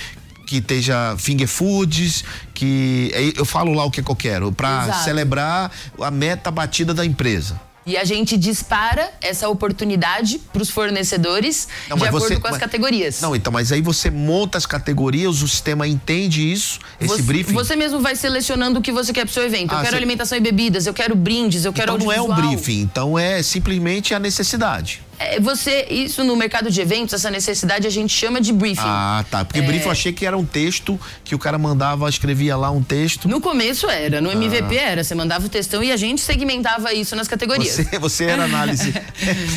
Que 0.46 0.58
esteja 0.58 1.16
finger 1.18 1.48
foods, 1.48 2.24
que. 2.54 3.12
aí 3.16 3.34
Eu 3.36 3.46
falo 3.46 3.74
lá 3.74 3.84
o 3.86 3.92
que, 3.92 4.02
que 4.04 4.12
eu 4.12 4.16
quero, 4.16 4.52
para 4.52 4.94
celebrar 5.04 5.72
a 6.00 6.12
meta 6.12 6.52
batida 6.52 6.94
da 6.94 7.06
empresa. 7.06 7.60
E 7.88 7.96
a 7.98 8.04
gente 8.04 8.36
dispara 8.36 9.12
essa 9.22 9.48
oportunidade 9.48 10.40
para 10.52 10.60
os 10.60 10.72
fornecedores 10.72 11.68
Não, 11.88 11.98
de 11.98 12.06
acordo 12.08 12.26
você- 12.28 12.40
com 12.40 12.48
as 12.48 12.54
mas- 12.54 12.60
categorias. 12.60 13.22
Não, 13.22 13.36
então, 13.36 13.54
mas 13.54 13.72
aí 13.72 13.80
você 13.80 14.10
monta 14.10 14.58
as 14.58 14.66
categorias, 14.66 15.44
o 15.44 15.48
sistema 15.48 15.88
entende 15.88 16.52
isso, 16.52 16.80
esse 17.00 17.08
você, 17.16 17.22
briefing. 17.22 17.54
Você 17.54 17.76
mesmo 17.76 18.00
vai 18.02 18.16
selecionando 18.16 18.80
o 18.80 18.82
que 18.82 18.92
você 18.92 19.14
quer 19.14 19.26
pro 19.26 19.32
seu 19.36 19.44
evento. 19.44 19.72
Ah, 19.72 19.76
eu 19.76 19.80
quero 19.82 19.92
cê- 19.92 19.98
alimentação 19.98 20.36
e 20.36 20.42
bebidas, 20.42 20.88
eu 20.88 20.96
quero 20.96 21.16
brindes, 21.16 21.64
eu 21.64 21.72
quero 21.72 21.94
Então 21.94 22.06
não 22.08 22.12
é 22.12 22.20
um 22.20 22.34
briefing, 22.34 22.82
então 22.82 23.20
é 23.20 23.44
simplesmente 23.44 24.16
a 24.16 24.20
necessidade. 24.20 25.04
É, 25.18 25.40
você, 25.40 25.88
isso 25.90 26.24
no 26.24 26.36
mercado 26.36 26.70
de 26.70 26.82
eventos, 26.82 27.14
essa 27.14 27.32
necessidade 27.32 27.88
a 27.88 27.90
gente 27.90 28.14
chama 28.14 28.42
de 28.42 28.52
briefing. 28.52 28.82
Ah, 28.84 29.24
tá. 29.32 29.46
Porque 29.46 29.60
É. 29.60 29.64
briefing 29.64 29.86
eu 29.86 29.92
achei 29.92 30.12
que 30.14 30.26
era 30.26 30.38
um 30.38 30.46
texto 30.46 31.00
que 31.24 31.34
o 31.34 31.40
cara 31.40 31.58
mandava, 31.58 32.08
escrevia 32.10 32.56
lá 32.58 32.70
um 32.70 32.84
texto. 32.84 33.28
No 33.30 33.40
começo 33.40 33.90
era, 33.90 34.20
no 34.22 34.30
Ah. 34.30 34.34
MVP 34.34 34.76
era, 34.76 35.04
você 35.04 35.16
mandava 35.16 35.46
o 35.46 35.50
textão 35.50 35.82
e 35.84 35.92
a 35.92 35.98
gente 35.98 36.22
segmentava 36.22 36.94
isso 36.94 37.16
nas 37.16 37.28
categorias. 37.28 37.76
Você, 37.76 38.00
você 38.00 38.24
era 38.26 38.44
análise, 38.46 38.94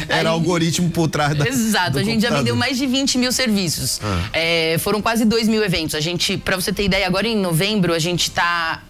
era 0.08 0.20
Aí- 0.20 0.26
algoritmo 0.34 0.90
por 0.90 1.08
trás 1.08 1.34
da. 1.36 1.46
Exato, 1.48 1.98
a 1.98 2.02
gente 2.04 2.20
já 2.22 2.28
computador. 2.28 2.38
vendeu 2.38 2.56
mais 2.56 2.76
de 2.78 2.86
20 2.86 3.18
mil 3.18 3.32
serviços. 3.32 4.00
Ah. 4.02 4.28
É, 4.32 4.76
foram 4.78 5.02
quase 5.02 5.24
2 5.24 5.48
mil 5.48 5.62
eventos. 5.64 5.94
A 5.94 6.00
gente, 6.00 6.36
pra 6.36 6.56
você 6.56 6.72
ter 6.72 6.84
ideia, 6.84 7.06
agora 7.06 7.26
em 7.26 7.36
novembro 7.36 7.92
a 7.92 7.98
gente 7.98 8.30
tá 8.30 8.82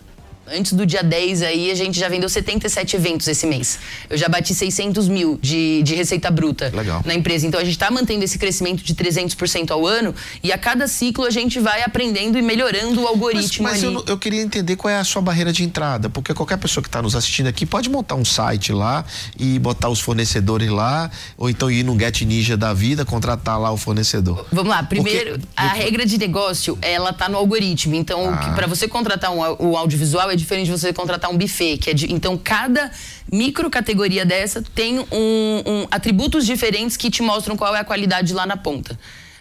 Antes 0.52 0.72
do 0.72 0.84
dia 0.86 1.02
10 1.02 1.42
aí, 1.42 1.70
a 1.70 1.74
gente 1.74 1.98
já 1.98 2.08
vendeu 2.08 2.28
77 2.28 2.96
eventos 2.96 3.28
esse 3.28 3.46
mês. 3.46 3.78
Eu 4.08 4.16
já 4.16 4.28
bati 4.28 4.54
600 4.54 5.08
mil 5.08 5.38
de, 5.42 5.82
de 5.82 5.94
receita 5.94 6.30
bruta 6.30 6.70
Legal. 6.74 7.02
na 7.04 7.14
empresa. 7.14 7.46
Então 7.46 7.60
a 7.60 7.64
gente 7.64 7.74
está 7.74 7.90
mantendo 7.90 8.24
esse 8.24 8.38
crescimento 8.38 8.82
de 8.82 8.94
300% 8.94 9.70
ao 9.70 9.86
ano 9.86 10.14
e 10.42 10.52
a 10.52 10.58
cada 10.58 10.86
ciclo 10.88 11.24
a 11.24 11.30
gente 11.30 11.58
vai 11.60 11.82
aprendendo 11.82 12.38
e 12.38 12.42
melhorando 12.42 13.00
o 13.00 13.02
Mas, 13.02 13.06
algoritmo 13.10 13.64
mas 13.64 13.84
ali. 13.84 13.94
eu, 13.94 14.04
eu 14.06 14.18
queria 14.18 14.42
entender 14.42 14.76
qual 14.76 14.92
é 14.92 14.98
a 14.98 15.04
sua 15.04 15.20
barreira 15.22 15.52
de 15.52 15.62
entrada, 15.64 16.08
porque 16.08 16.32
qualquer 16.34 16.58
pessoa 16.58 16.82
que 16.82 16.88
está 16.88 17.02
nos 17.02 17.14
assistindo 17.14 17.46
aqui 17.46 17.66
pode 17.66 17.88
montar 17.90 18.14
um 18.14 18.24
site 18.24 18.72
lá 18.72 19.04
e 19.38 19.58
botar 19.58 19.88
os 19.88 20.00
fornecedores 20.00 20.68
lá, 20.70 21.10
ou 21.36 21.48
então 21.50 21.70
ir 21.70 21.82
no 21.84 21.98
Get 21.98 22.22
Ninja 22.22 22.56
da 22.56 22.72
vida, 22.72 23.04
contratar 23.04 23.58
lá 23.60 23.70
o 23.70 23.76
fornecedor. 23.76 24.46
Vamos 24.52 24.70
lá, 24.70 24.82
primeiro, 24.82 25.32
Porque- 25.32 25.46
a 25.56 25.68
regra 25.68 26.06
de 26.06 26.18
negócio, 26.18 26.78
ela 26.82 27.12
tá 27.12 27.28
no 27.28 27.36
algoritmo. 27.36 27.94
Então, 27.94 28.30
Ah. 28.32 28.52
para 28.54 28.66
você 28.66 28.86
contratar 28.88 29.30
um, 29.32 29.38
o 29.58 29.76
audiovisual 29.76 30.30
é 30.30 30.36
diferente 30.38 30.66
de 30.66 30.72
você 30.72 30.92
contratar 30.92 31.30
um 31.30 31.36
buffet, 31.36 31.76
que 31.78 31.90
é 31.90 31.94
de, 31.94 32.12
então 32.12 32.38
cada 32.38 32.90
micro 33.30 33.68
categoria 33.68 34.24
dessa 34.24 34.62
tem 34.74 34.98
um, 35.00 35.04
um- 35.12 35.86
atributos 35.90 36.46
diferentes 36.46 36.96
que 36.96 37.10
te 37.10 37.22
mostram 37.22 37.56
qual 37.56 37.74
é 37.76 37.80
a 37.80 37.84
qualidade 37.84 38.32
lá 38.32 38.46
na 38.46 38.56
ponta. 38.56 38.98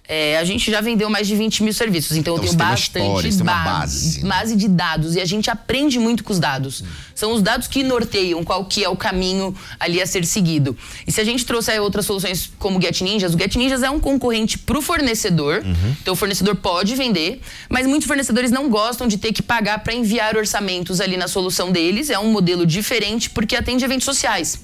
É, 0.10 0.38
a 0.38 0.44
gente 0.46 0.72
já 0.72 0.80
vendeu 0.80 1.10
mais 1.10 1.28
de 1.28 1.36
20 1.36 1.64
mil 1.64 1.74
serviços, 1.74 2.16
então, 2.16 2.36
Então 2.36 2.46
eu 2.46 2.50
tenho 2.50 2.58
bastante 2.58 3.28
história, 3.28 3.44
base, 3.44 3.70
base, 3.70 4.24
né? 4.24 4.30
base 4.30 4.56
de 4.56 4.68
dados 4.70 5.16
e 5.16 5.20
a 5.20 5.26
gente 5.26 5.50
aprende 5.50 6.00
muito 6.00 6.24
com 6.24 6.32
os 6.32 6.40
dados. 6.40 6.82
São 7.14 7.34
os 7.34 7.42
dados 7.42 7.68
que 7.68 7.84
norteiam 7.84 8.42
qual 8.42 8.64
que 8.64 8.84
é 8.84 8.88
o 8.90 8.96
caminho 8.96 9.54
ali 9.78 10.02
a 10.02 10.06
ser 10.06 10.26
seguido. 10.26 10.78
E 11.06 11.12
se 11.12 11.20
a 11.20 11.26
gente 11.26 11.46
trouxer 11.46 11.82
outras 11.82 12.06
soluções 12.06 12.50
como 12.58 12.80
o 12.80 12.82
Get 12.82 13.02
Ninjas, 13.02 13.34
o 13.34 13.38
Get 13.38 13.54
Ninjas 13.58 13.84
é 13.84 13.90
um 13.90 14.00
concorrente 14.00 14.58
para 14.58 14.78
o 14.78 14.82
fornecedor. 14.82 15.62
Então 16.02 16.14
o 16.14 16.18
fornecedor 16.18 16.56
pode 16.56 16.96
vender, 16.96 17.42
mas 17.68 17.86
muitos 17.86 18.08
fornecedores 18.08 18.50
não 18.50 18.70
gostam 18.70 19.08
de 19.08 19.18
ter 19.18 19.34
que 19.34 19.42
pagar 19.42 19.80
para 19.80 19.94
enviar 19.94 20.38
orçamentos 20.38 21.02
ali 21.02 21.18
na 21.18 21.28
solução 21.28 21.70
deles. 21.70 22.10
É 22.10 22.18
um 22.18 22.32
modelo 22.32 22.66
diferente 22.66 23.30
porque 23.30 23.58
atende 23.58 23.84
eventos 23.84 24.06
sociais. 24.06 24.62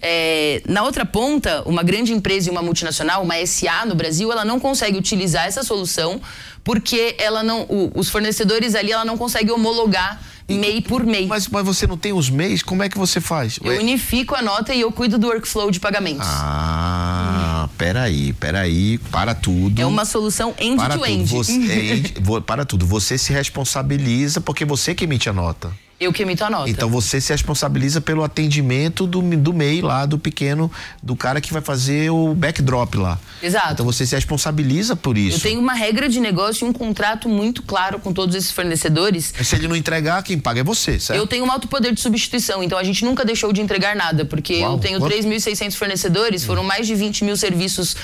É, 0.00 0.62
na 0.68 0.82
outra 0.82 1.04
ponta, 1.06 1.62
uma 1.66 1.82
grande 1.82 2.12
empresa 2.12 2.48
e 2.48 2.50
uma 2.52 2.62
multinacional, 2.62 3.22
uma 3.22 3.34
SA 3.46 3.84
no 3.86 3.94
Brasil, 3.94 4.30
ela 4.30 4.44
não 4.44 4.60
consegue 4.60 4.96
utilizar 4.98 5.46
essa 5.46 5.62
solução 5.62 6.20
porque 6.62 7.14
ela 7.18 7.42
não, 7.42 7.62
o- 7.62 7.92
os 7.94 8.08
fornecedores 8.08 8.74
ali 8.74 8.92
ela 8.92 9.04
não 9.04 9.16
consegue 9.16 9.50
homologar 9.50 10.20
MEI 10.48 10.80
por 10.82 11.04
MEI. 11.04 11.26
Mas, 11.26 11.48
mas 11.48 11.64
você 11.64 11.86
não 11.88 11.96
tem 11.96 12.12
os 12.12 12.30
MEIs, 12.30 12.62
como 12.62 12.82
é 12.82 12.88
que 12.88 12.96
você 12.98 13.20
faz? 13.20 13.58
Eu 13.64 13.78
unifico 13.80 14.34
a 14.36 14.42
nota 14.42 14.72
e 14.74 14.80
eu 14.80 14.92
cuido 14.92 15.18
do 15.18 15.26
workflow 15.28 15.70
de 15.72 15.80
pagamentos. 15.80 16.26
Ah, 16.28 17.68
peraí, 17.76 18.32
peraí, 18.34 18.98
para 19.10 19.34
tudo. 19.34 19.80
É 19.80 19.86
uma 19.86 20.04
solução 20.04 20.52
para 20.52 20.94
tudo. 20.94 21.06
end-to-end. 21.06 21.24
Você, 21.32 21.52
é 21.52 21.84
end- 21.96 22.14
para 22.46 22.64
tudo. 22.64 22.86
Você 22.86 23.18
se 23.18 23.32
responsabiliza 23.32 24.40
porque 24.40 24.64
você 24.64 24.94
que 24.94 25.04
emite 25.04 25.28
a 25.28 25.32
nota. 25.32 25.72
Eu 25.98 26.12
que 26.12 26.22
emito 26.22 26.44
a 26.44 26.50
nota. 26.50 26.68
Então 26.68 26.90
você 26.90 27.20
se 27.20 27.32
responsabiliza 27.32 28.02
pelo 28.02 28.22
atendimento 28.22 29.06
do, 29.06 29.22
do 29.22 29.52
MEI 29.54 29.80
lá, 29.80 30.04
do 30.04 30.18
pequeno, 30.18 30.70
do 31.02 31.16
cara 31.16 31.40
que 31.40 31.50
vai 31.52 31.62
fazer 31.62 32.10
o 32.10 32.34
backdrop 32.34 32.96
lá. 32.96 33.18
Exato. 33.42 33.72
Então 33.72 33.86
você 33.86 34.04
se 34.04 34.14
responsabiliza 34.14 34.94
por 34.94 35.16
isso. 35.16 35.38
Eu 35.38 35.40
tenho 35.40 35.60
uma 35.60 35.72
regra 35.72 36.06
de 36.06 36.20
negócio 36.20 36.66
e 36.66 36.68
um 36.68 36.72
contrato 36.72 37.30
muito 37.30 37.62
claro 37.62 37.98
com 37.98 38.12
todos 38.12 38.34
esses 38.34 38.50
fornecedores. 38.50 39.32
Mas 39.38 39.48
Se 39.48 39.56
ele 39.56 39.66
não 39.68 39.74
entregar, 39.74 40.22
quem 40.22 40.38
paga 40.38 40.60
é 40.60 40.64
você, 40.64 41.00
certo? 41.00 41.18
Eu 41.18 41.26
tenho 41.26 41.46
um 41.46 41.50
alto 41.50 41.66
poder 41.66 41.94
de 41.94 42.00
substituição, 42.00 42.62
então 42.62 42.78
a 42.78 42.84
gente 42.84 43.02
nunca 43.02 43.24
deixou 43.24 43.50
de 43.50 43.62
entregar 43.62 43.96
nada, 43.96 44.26
porque 44.26 44.60
Uau, 44.60 44.74
eu 44.74 44.78
tenho 44.78 44.98
quanto? 45.00 45.14
3.600 45.14 45.76
fornecedores, 45.76 46.44
foram 46.44 46.62
mais 46.62 46.86
de 46.86 46.94
20 46.94 47.24
mil 47.24 47.36
serviços 47.38 47.96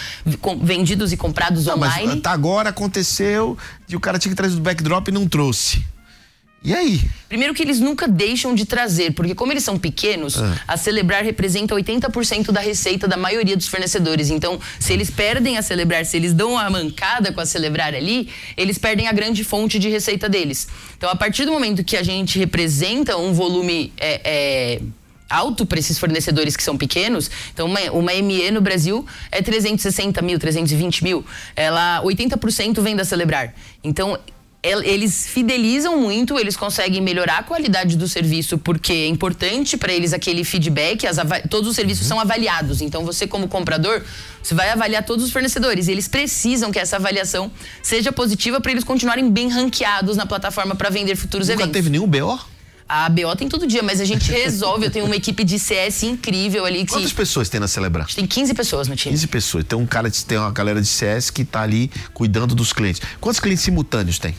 vendidos 0.63 1.13
e 1.13 1.17
comprados 1.17 1.67
Não, 1.67 1.77
mas 1.77 1.99
online. 1.99 2.21
tá 2.23 2.31
agora 2.31 2.71
aconteceu 2.71 3.59
e 3.87 3.95
o 3.95 4.01
cara 4.01 4.19
tinha 4.19 4.31
que 4.31 4.37
trazer 4.37 4.55
do 4.55 4.63
backdrop 4.63 5.09
e 5.09 5.13
não 5.13 5.29
trouxe. 5.29 5.85
E 6.65 6.73
aí? 6.73 7.01
Primeiro 7.29 7.53
que 7.55 7.63
eles 7.63 7.81
nunca 7.81 8.07
deixam 8.07 8.55
de 8.55 8.65
trazer, 8.65 9.13
porque 9.15 9.35
como 9.35 9.53
eles 9.53 9.65
são 9.65 9.77
pequenos, 9.79 10.37
Ah. 10.41 10.61
a 10.69 10.77
Celebrar 10.77 11.25
representa 11.25 11.75
80% 11.75 12.53
da 12.53 12.61
receita 12.61 13.09
da 13.09 13.17
maioria 13.17 13.57
dos 13.57 13.67
fornecedores. 13.67 14.31
Então, 14.31 14.61
se 14.79 14.93
eles 14.93 15.11
perdem 15.11 15.59
a 15.59 15.63
Celebrar, 15.63 16.05
se 16.05 16.17
eles 16.17 16.33
dão 16.33 16.53
uma 16.53 16.71
mancada 16.71 17.33
com 17.33 17.41
a 17.41 17.47
Celebrar 17.47 17.95
ali, 17.95 18.29
eles 18.57 18.79
perdem 18.79 19.09
a 19.09 19.13
grande 19.13 19.43
fonte 19.43 19.79
de 19.79 19.89
receita 19.89 20.29
deles. 20.29 20.69
Então, 20.97 21.11
a 21.11 21.17
partir 21.17 21.45
do 21.45 21.53
momento 21.53 21.83
que 21.83 21.97
a 21.97 22.03
gente 22.03 22.39
representa 22.39 23.17
um 23.17 23.33
volume 23.33 23.93
é, 23.99 24.21
é, 24.25 24.81
alto 25.29 25.67
para 25.67 25.79
esses 25.81 25.99
fornecedores 25.99 26.57
que 26.57 26.63
são 26.63 26.77
pequenos. 26.77 27.31
Então, 27.53 27.67
uma, 27.67 27.81
uma 27.91 28.13
ME 28.13 28.51
no 28.53 28.61
Brasil 28.61 29.05
é 29.33 29.43
360 29.43 30.23
mil, 30.23 30.39
320 30.39 31.03
mil. 31.03 31.25
Ela, 31.57 32.01
80% 32.05 32.81
vem 32.83 32.95
da 32.95 33.05
Celebrar. 33.05 33.53
Então, 33.83 34.17
eles 34.63 35.27
fidelizam 35.27 35.99
muito, 36.01 36.39
eles 36.39 36.57
conseguem 36.57 37.01
melhorar 37.01 37.39
a 37.39 37.43
qualidade 37.43 37.97
do 37.97 38.07
serviço, 38.09 38.57
porque 38.57 38.93
é 38.93 39.07
importante 39.09 39.77
para 39.77 39.93
eles 39.93 40.13
aquele 40.13 40.45
feedback, 40.45 41.05
todos 41.51 41.69
os 41.71 41.75
serviços 41.75 42.07
são 42.07 42.21
avaliados. 42.21 42.81
Então, 42.81 43.05
você, 43.05 43.27
como 43.27 43.49
comprador, 43.49 44.03
você 44.41 44.55
vai 44.55 44.71
avaliar 44.71 45.05
todos 45.05 45.25
os 45.25 45.33
fornecedores. 45.33 45.89
E 45.89 45.91
eles 45.91 46.07
precisam 46.07 46.71
que 46.71 46.79
essa 46.79 46.95
avaliação 46.97 47.51
seja 47.83 48.13
positiva 48.13 48.61
para 48.61 48.71
eles 48.71 48.85
continuarem 48.85 49.29
bem 49.31 49.49
ranqueados 49.49 50.17
na 50.17 50.27
plataforma 50.27 50.77
para 50.77 50.91
vender 50.91 51.17
futuros 51.17 51.49
Nunca 51.49 51.63
eventos. 51.63 51.73
teve 51.73 51.91
nenhum 51.91 52.07
BO? 52.07 52.39
A 52.89 53.09
BO 53.09 53.35
tem 53.37 53.49
todo 53.49 53.67
dia, 53.67 53.83
mas 53.83 54.01
a 54.01 54.05
gente 54.05 54.31
resolve. 54.31 54.87
Eu 54.87 54.91
tenho 54.91 55.07
uma 55.07 55.17
equipe 55.17 55.43
de 55.43 55.59
CS 55.59 56.05
incrível 56.05 56.65
ali 56.65 56.85
que. 56.85 56.93
Quantas 56.93 57.13
pessoas 57.13 57.49
tem 57.49 57.59
na 57.59 57.67
Celebrar? 57.67 58.05
A 58.05 58.07
gente 58.07 58.17
tem 58.17 58.27
15 58.27 58.55
pessoas 58.55 58.87
no 58.87 58.95
time. 58.95 59.13
15 59.13 59.27
pessoas. 59.29 59.65
Tem 59.65 59.79
um 59.79 59.87
cara, 59.87 60.09
de- 60.11 60.25
tem 60.25 60.37
uma 60.39 60.51
galera 60.53 60.81
de 60.81 60.87
CS 60.87 61.31
que 61.31 61.45
tá 61.45 61.63
ali 61.63 61.91
cuidando 62.13 62.55
dos 62.55 62.73
clientes. 62.73 63.01
Quantos 63.21 63.41
clientes 63.41 63.65
simultâneos 63.65 64.19
tem? 64.19 64.35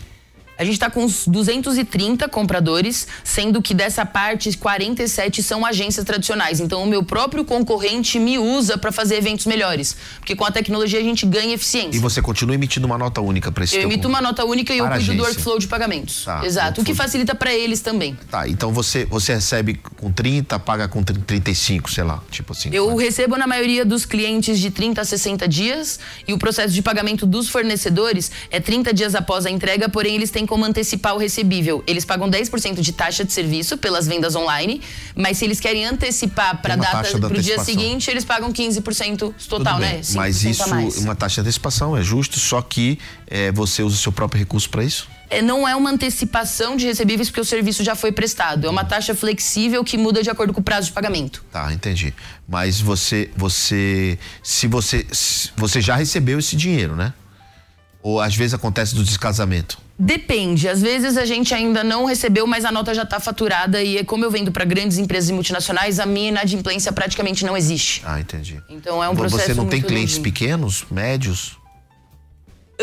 A 0.58 0.64
gente 0.64 0.74
está 0.74 0.90
com 0.90 1.04
uns 1.04 1.28
230 1.28 2.30
compradores, 2.30 3.08
sendo 3.24 3.62
que 3.62 3.74
dessa 3.74 4.06
parte, 4.06 4.56
47 4.58 5.42
são 5.42 5.66
agências 5.66 6.06
tradicionais. 6.06 6.60
Então, 6.60 6.84
o 6.84 6.88
meu 6.88 7.04
próprio 7.04 7.44
concorrente 7.44 8.20
me 8.20 8.38
usa 8.38 8.78
para 8.78 8.92
fazer 8.92 9.16
eventos 9.16 9.46
melhores. 9.46 9.96
Porque 10.20 10.36
com 10.36 10.46
a 10.46 10.52
tecnologia 10.52 11.00
a 11.00 11.04
gente 11.04 11.26
ganha 11.26 11.56
eficiência. 11.56 11.98
E 11.98 12.00
você 12.00 12.22
continua 12.22 12.56
emitindo 12.56 12.86
uma 12.86 12.98
nota 12.98 13.20
única 13.20 13.52
para 13.52 13.64
esse 13.64 13.76
Eu 13.76 13.84
emito 13.84 14.08
uma 14.08 14.22
nota 14.22 14.46
única 14.46 14.74
e 14.74 14.78
eu 14.78 14.88
cuido 14.88 15.16
do 15.16 15.24
workflow 15.24 15.58
de 15.58 15.68
pagamentos. 15.68 16.26
Tá, 16.26 16.46
Exato. 16.46 16.82
O 16.82 16.84
que 16.84 16.94
facilita 16.94 17.34
para 17.34 17.54
eles 17.54 17.82
também. 17.82 18.18
Tá, 18.30 18.48
então 18.48 18.72
você, 18.72 19.06
você 19.06 19.34
recebe 19.34 19.80
com 19.98 20.12
30, 20.12 20.60
paga 20.60 20.88
com 20.88 21.04
30, 21.04 21.22
35, 21.26 21.92
sei 21.92 22.04
lá, 22.04 22.22
tipo 22.30 22.54
assim. 22.54 22.70
Eu 22.72 22.96
recebo 22.96 23.38
na 23.38 23.48
maioria 23.48 23.84
dos 23.84 24.06
clientes 24.06 24.60
de 24.60 24.70
30 24.70 25.02
a 25.02 25.06
60 25.06 25.48
dias 25.48 26.00
e 26.28 26.34
o 26.34 26.38
processo 26.38 26.74
de 26.74 26.82
pagamento 26.82 27.26
dos 27.26 27.50
fornecedores 27.50 28.32
é 28.52 28.60
30 28.60 28.94
dias 28.94 29.16
após 29.16 29.46
a 29.46 29.52
entrega, 29.52 29.90
porém 29.90 30.16
eles 30.16 30.30
têm 30.30 30.43
como 30.46 30.66
antecipar 30.66 31.16
o 31.16 31.18
recebível. 31.18 31.84
Eles 31.88 32.06
pagam 32.06 32.30
10% 32.30 32.82
de 32.82 32.92
taxa 32.92 33.24
de 33.24 33.32
serviço 33.34 33.78
pelas 33.78 34.08
vendas 34.08 34.36
online, 34.36 34.82
mas 35.16 35.38
se 35.38 35.46
eles 35.46 35.60
querem 35.60 35.86
antecipar 35.86 36.62
para 36.62 36.76
data 36.76 37.20
pro 37.20 37.42
dia 37.42 37.60
seguinte, 37.60 38.10
eles 38.10 38.24
pagam 38.24 38.52
15% 38.52 39.18
Tudo 39.18 39.34
total, 39.48 39.80
né? 39.80 40.00
5% 40.02 40.16
Mas 40.16 40.44
isso, 40.44 40.70
mais. 40.70 40.98
uma 40.98 41.16
taxa 41.16 41.36
de 41.36 41.42
antecipação 41.42 41.96
é 41.96 42.04
justo, 42.04 42.40
só 42.40 42.62
que 42.62 43.00
é, 43.28 43.52
você 43.52 43.84
usa 43.84 43.96
o 43.96 44.00
seu 44.00 44.12
próprio 44.12 44.40
recurso 44.40 44.70
para 44.70 44.84
isso? 44.84 45.08
É, 45.34 45.42
não 45.42 45.68
é 45.68 45.76
uma 45.76 45.90
antecipação 45.90 46.76
de 46.76 46.86
recebíveis 46.86 47.30
porque 47.30 47.42
o 47.42 47.46
serviço 47.46 47.84
já 47.84 47.96
foi 47.96 48.12
prestado. 48.12 48.68
É 48.68 48.70
uma 48.70 48.86
taxa 48.86 49.16
flexível 49.16 49.84
que 49.84 49.98
muda 49.98 50.22
de 50.22 50.30
acordo 50.30 50.54
com 50.54 50.62
o 50.62 50.64
prazo 50.64 50.88
de 50.88 50.94
pagamento. 50.94 51.44
Tá, 51.52 51.74
entendi. 51.74 52.14
Mas 52.48 52.80
você, 52.80 53.32
você, 53.36 54.20
se 54.44 54.68
você, 54.68 55.08
se 55.12 55.50
você 55.56 55.82
já 55.82 55.96
recebeu 55.96 56.38
esse 56.38 56.56
dinheiro, 56.56 56.96
né? 56.96 57.14
Ou 58.04 58.22
às 58.22 58.36
vezes 58.36 58.54
acontece 58.54 58.94
do 58.94 59.04
descasamento. 59.04 59.80
Depende. 60.04 60.68
Às 60.68 60.82
vezes 60.82 61.16
a 61.16 61.24
gente 61.24 61.54
ainda 61.54 61.82
não 61.82 62.04
recebeu, 62.04 62.46
mas 62.46 62.66
a 62.66 62.72
nota 62.72 62.94
já 62.94 63.04
está 63.04 63.22
faturada 63.22 63.82
e 63.82 63.98
é 63.98 64.04
como 64.04 64.26
eu 64.26 64.30
vendo 64.30 64.52
para 64.52 64.66
grandes 64.66 64.98
empresas 64.98 65.30
e 65.30 65.34
multinacionais, 65.34 65.98
a 65.98 66.06
minha 66.06 66.28
inadimplência 66.28 66.92
praticamente 66.92 67.46
não 67.46 67.56
existe. 67.56 68.02
Ah, 68.06 68.20
entendi. 68.20 68.62
Então 68.70 69.02
é 69.02 69.08
um 69.08 69.16
processo 69.16 69.46
Você 69.46 69.54
não 69.54 69.68
tem 69.68 69.82
clientes 69.82 70.18
pequenos, 70.18 70.86
médios? 70.92 71.58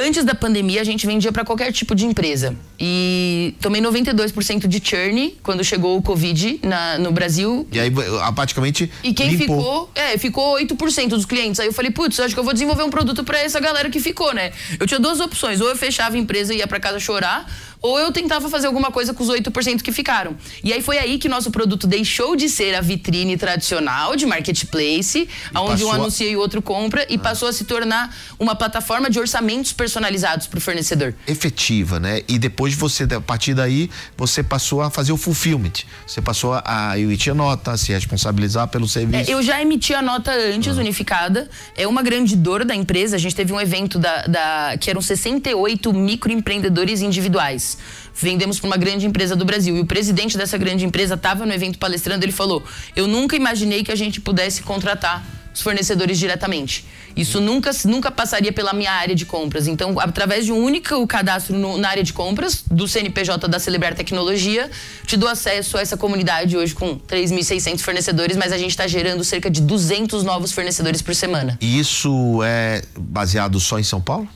Antes 0.01 0.25
da 0.25 0.35
pandemia, 0.35 0.81
a 0.81 0.85
gente 0.85 1.07
vendia 1.07 1.31
para 1.31 1.45
qualquer 1.45 1.71
tipo 1.73 1.95
de 1.95 2.07
empresa. 2.07 2.57
E 2.79 3.55
tomei 3.61 3.83
92% 3.83 4.67
de 4.67 4.81
churn 4.83 5.37
quando 5.43 5.63
chegou 5.63 5.99
o 5.99 6.03
Covid 6.03 6.61
na- 6.63 6.99
no 6.99 7.13
Brasil. 7.13 7.69
E 7.71 7.79
aí 7.79 7.93
ah, 8.23 8.33
praticamente 8.33 8.91
E 9.05 9.13
quem 9.13 9.29
limpou. 9.31 9.57
ficou, 9.59 9.91
é, 9.95 10.17
ficou 10.17 10.55
8% 10.57 11.09
dos 11.09 11.27
clientes. 11.27 11.61
Aí 11.61 11.67
eu 11.67 11.73
falei, 11.73 11.91
putz, 11.91 12.19
acho 12.19 12.33
que 12.35 12.41
eu 12.41 12.45
vou 12.45 12.53
desenvolver 12.55 12.83
um 12.83 12.91
produto 12.91 13.23
pra 13.25 13.39
essa 13.41 13.61
galera 13.61 13.91
que 13.91 14.01
ficou, 14.01 14.33
né? 14.33 14.53
Eu 14.79 14.87
tinha 14.87 14.99
duas 14.99 15.21
opções, 15.21 15.61
ou 15.61 15.69
eu 15.69 15.77
fechava 15.77 16.17
a 16.17 16.19
empresa 16.19 16.55
e 16.55 16.59
ia 16.59 16.67
pra 16.67 16.81
casa 16.81 16.99
chorar, 16.99 17.47
ou 17.83 17.99
eu 17.99 18.13
tentava 18.13 18.49
fazer 18.49 18.67
alguma 18.67 18.91
coisa 18.91 19.15
com 19.15 19.23
os 19.23 19.29
8% 19.29 19.83
que 19.83 19.93
ficaram. 19.93 20.37
E 20.63 20.73
aí 20.73 20.83
foi 20.83 20.99
aí 20.99 21.19
que 21.19 21.29
nosso 21.29 21.51
produto 21.51 21.87
deixou 21.87 22.37
de 22.37 22.49
ser 22.49 22.75
a 22.75 22.81
vitrine 22.81 23.37
tradicional 23.37 24.15
de 24.17 24.27
marketplace, 24.27 25.29
onde 25.55 25.59
um 25.59 25.67
passou 25.69 25.93
a- 25.93 25.95
anuncia 25.95 26.29
e 26.29 26.37
o 26.37 26.41
outro 26.41 26.61
compra, 26.63 27.07
e 27.09 27.17
passou 27.19 27.49
a 27.49 27.53
se 27.53 27.65
tornar 27.65 28.15
uma 28.39 28.55
plataforma 28.55 29.09
de 29.09 29.19
orçamentos 29.19 29.73
personalizados 29.73 30.47
pro 30.47 30.61
fornecedor. 30.61 31.15
efetiva, 31.27 31.99
né? 31.99 32.23
E 32.29 32.39
depois 32.39 32.75
você, 32.75 33.05
a 33.05 33.21
partir 33.21 33.55
daí, 33.55 33.91
você 34.17 34.43
passou 34.43 34.83
a 34.83 34.91
fazer 34.91 35.13
o 35.13 35.17
fulfillment. 35.17 35.73
Você 36.07 36.21
passou 36.21 36.55
a, 36.65 36.99
emitir 36.99 37.33
a 37.33 37.35
nota, 37.35 37.73
a 37.73 37.77
se 37.77 37.93
responsabilizar 37.93 38.69
pelo 38.69 38.87
serviço. 38.89 39.31
É, 39.31 39.35
eu 39.35 39.43
já 39.43 39.61
emiti 39.61 39.95
a 39.95 40.03
nota 40.03 40.31
antes, 40.33 40.77
unificada. 40.77 41.49
É 41.77 41.87
uma 41.87 42.03
grande 42.03 42.37
dor 42.37 42.65
da 42.65 42.75
empresa. 42.75 43.17
A 43.17 43.19
gente 43.19 43.35
teve 43.35 43.53
um 43.53 43.61
evento 43.61 43.99
da, 43.99 44.27
da- 44.27 44.77
que 44.79 44.91
eram 44.91 45.01
68 45.01 45.93
microempreendedores 45.93 47.01
individuais. 47.01 47.70
Vendemos 48.15 48.59
para 48.59 48.67
uma 48.67 48.77
grande 48.77 49.07
empresa 49.07 49.35
do 49.35 49.45
Brasil. 49.45 49.77
E 49.77 49.81
o 49.81 49.87
presidente 49.87 50.37
dessa 50.37 50.57
grande 50.57 50.85
empresa 50.85 51.15
estava 51.15 51.45
no 51.45 51.53
evento 51.53 51.79
palestrando, 51.79 52.25
ele 52.25 52.33
falou: 52.33 52.63
"Eu 52.95 53.07
nunca 53.07 53.37
imaginei 53.37 53.83
que 53.83 53.93
a 53.93 53.97
gente 53.97 54.21
pudesse 54.21 54.63
contratar 54.63 55.25
os 55.55 55.61
fornecedores 55.61 56.19
diretamente. 56.19 56.85
Isso 57.17 57.41
nunca, 57.41 57.71
nunca 57.85 58.11
passaria 58.11 58.53
pela 58.53 58.73
minha 58.73 58.93
área 58.93 59.15
de 59.15 59.27
compras. 59.27 59.67
Então, 59.67 59.99
através 59.99 60.45
de 60.45 60.53
um 60.53 60.59
único 60.59 61.07
cadastro 61.07 61.57
no, 61.57 61.77
na 61.77 61.89
área 61.89 62.03
de 62.03 62.13
compras 62.13 62.65
do 62.71 62.87
CNPJ 62.87 63.49
da 63.49 63.59
Celebrar 63.59 63.95
Tecnologia, 63.95 64.71
te 65.05 65.17
dou 65.17 65.29
acesso 65.29 65.77
a 65.77 65.81
essa 65.81 65.97
comunidade 65.97 66.57
hoje 66.57 66.75
com 66.75 66.99
3.600 66.99 67.81
fornecedores, 67.81 68.37
mas 68.37 68.53
a 68.53 68.59
gente 68.59 68.71
está 68.71 68.87
gerando 68.87 69.25
cerca 69.25 69.51
de 69.51 69.61
200 69.61 70.23
novos 70.23 70.53
fornecedores 70.53 71.03
por 71.03 71.15
semana. 71.15 71.59
E 71.61 71.79
isso 71.79 72.41
é 72.45 72.83
baseado 72.97 73.59
só 73.59 73.79
em 73.79 73.85
São 73.85 74.01
Paulo? 74.01 74.29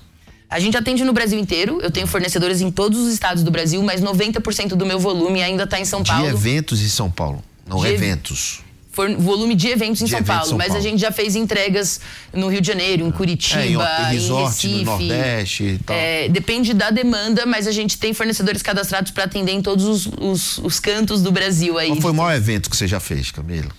A 0.55 0.61
gente 0.61 0.77
atende 0.77 1.03
no 1.05 1.13
Brasil 1.13 1.39
inteiro. 1.39 1.81
Eu 1.83 1.91
tenho 1.91 2.07
fornecedores 2.07 2.61
em 2.61 2.71
todos 2.71 3.01
os 3.01 3.13
estados 3.13 3.43
do 3.43 3.51
Brasil, 3.51 3.83
mas 3.83 4.01
90% 4.01 4.69
do 4.77 4.87
meu 4.87 5.01
volume 5.01 5.43
ainda 5.43 5.65
está 5.65 5.81
em 5.81 5.85
São 5.85 6.05
Paulo. 6.05 6.23
De 6.23 6.29
eventos 6.33 6.81
em 6.81 6.89
São 6.89 7.11
Paulo, 7.11 7.43
não 7.67 7.81
De- 7.81 7.89
eventos. 7.89 8.61
For- 8.93 9.11
volume 9.17 9.57
de 9.57 9.67
eventos 9.67 10.01
em 10.01 10.05
De 10.05 10.11
São 10.13 10.21
eventos 10.21 10.33
Paulo, 10.37 10.49
São 10.51 10.57
mas 10.59 10.69
Paulo. 10.69 10.81
a 10.81 10.89
gente 10.89 11.01
já 11.01 11.11
fez 11.11 11.35
entregas 11.35 12.01
no 12.33 12.47
Rio 12.49 12.61
de 12.61 12.69
Janeiro, 12.69 13.05
em 13.05 13.11
Curitiba, 13.11 13.61
É, 13.61 13.67
em, 13.67 14.07
em 14.07 14.13
resort, 14.13 14.45
Recife. 14.55 14.69
no 14.77 14.85
Nordeste 14.85 15.65
e 15.65 15.79
tal. 15.79 15.97
É, 15.97 16.29
depende 16.29 16.73
da 16.73 16.91
demanda, 16.91 17.45
mas 17.45 17.67
a 17.67 17.73
gente 17.73 17.99
tem 17.99 18.15
fornecedores 18.15 18.63
cadastrados 18.63 19.11
para 19.11 19.25
atender 19.25 19.51
em 19.51 19.61
todos 19.61 19.85
os, 19.87 20.07
os- 20.21 20.59
os 20.59 20.79
cantos 20.79 21.21
do 21.21 21.33
Brasil 21.33 21.77
aí. 21.77 21.89
Qual 21.89 22.01
foi 22.01 22.13
o 22.13 22.15
maior 22.15 22.33
evento 22.37 22.71
que 22.71 22.77
você 22.77 22.87
já 22.87 23.01
fez, 23.01 23.33
Camila? 23.33 23.73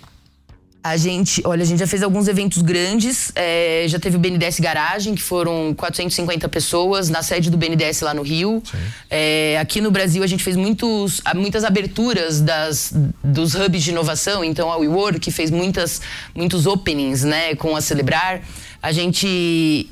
A 0.85 0.97
gente, 0.97 1.41
olha, 1.45 1.63
a 1.63 1.65
gente 1.65 1.79
já 1.79 1.87
fez 1.87 2.03
alguns 2.03 2.27
eventos 2.27 2.61
grandes. 2.61 3.31
é, 3.33 3.85
já 3.87 3.97
teve 3.97 4.17
o 4.17 4.19
BNDES 4.19 4.59
Garagem, 4.59 5.15
que 5.15 5.21
foram 5.23 5.73
450 5.75 6.47
pessoas, 6.47 7.09
na 7.09 7.23
sede 7.23 7.49
do 7.49 7.57
BNDES 7.57 8.01
lá 8.01 8.13
no 8.13 8.21
Rio. 8.21 8.61
É, 9.09 9.57
aqui 9.59 9.81
no 9.81 9.89
Brasil, 9.89 10.21
a 10.21 10.27
gente 10.27 10.43
fez 10.43 10.55
muitos, 10.55 11.21
muitas 11.33 11.63
aberturas 11.63 12.39
das, 12.39 12.93
dos 13.23 13.55
hubs 13.55 13.83
de 13.83 13.89
inovação. 13.89 14.43
Então, 14.43 14.71
a 14.71 14.77
WeWork 14.77 15.19
que 15.19 15.31
fez 15.31 15.49
muitas, 15.49 16.01
muitos 16.35 16.67
openings 16.67 17.23
né, 17.23 17.55
com 17.55 17.75
a 17.75 17.81
Celebrar. 17.81 18.43
A 18.79 18.91
gente 18.91 19.89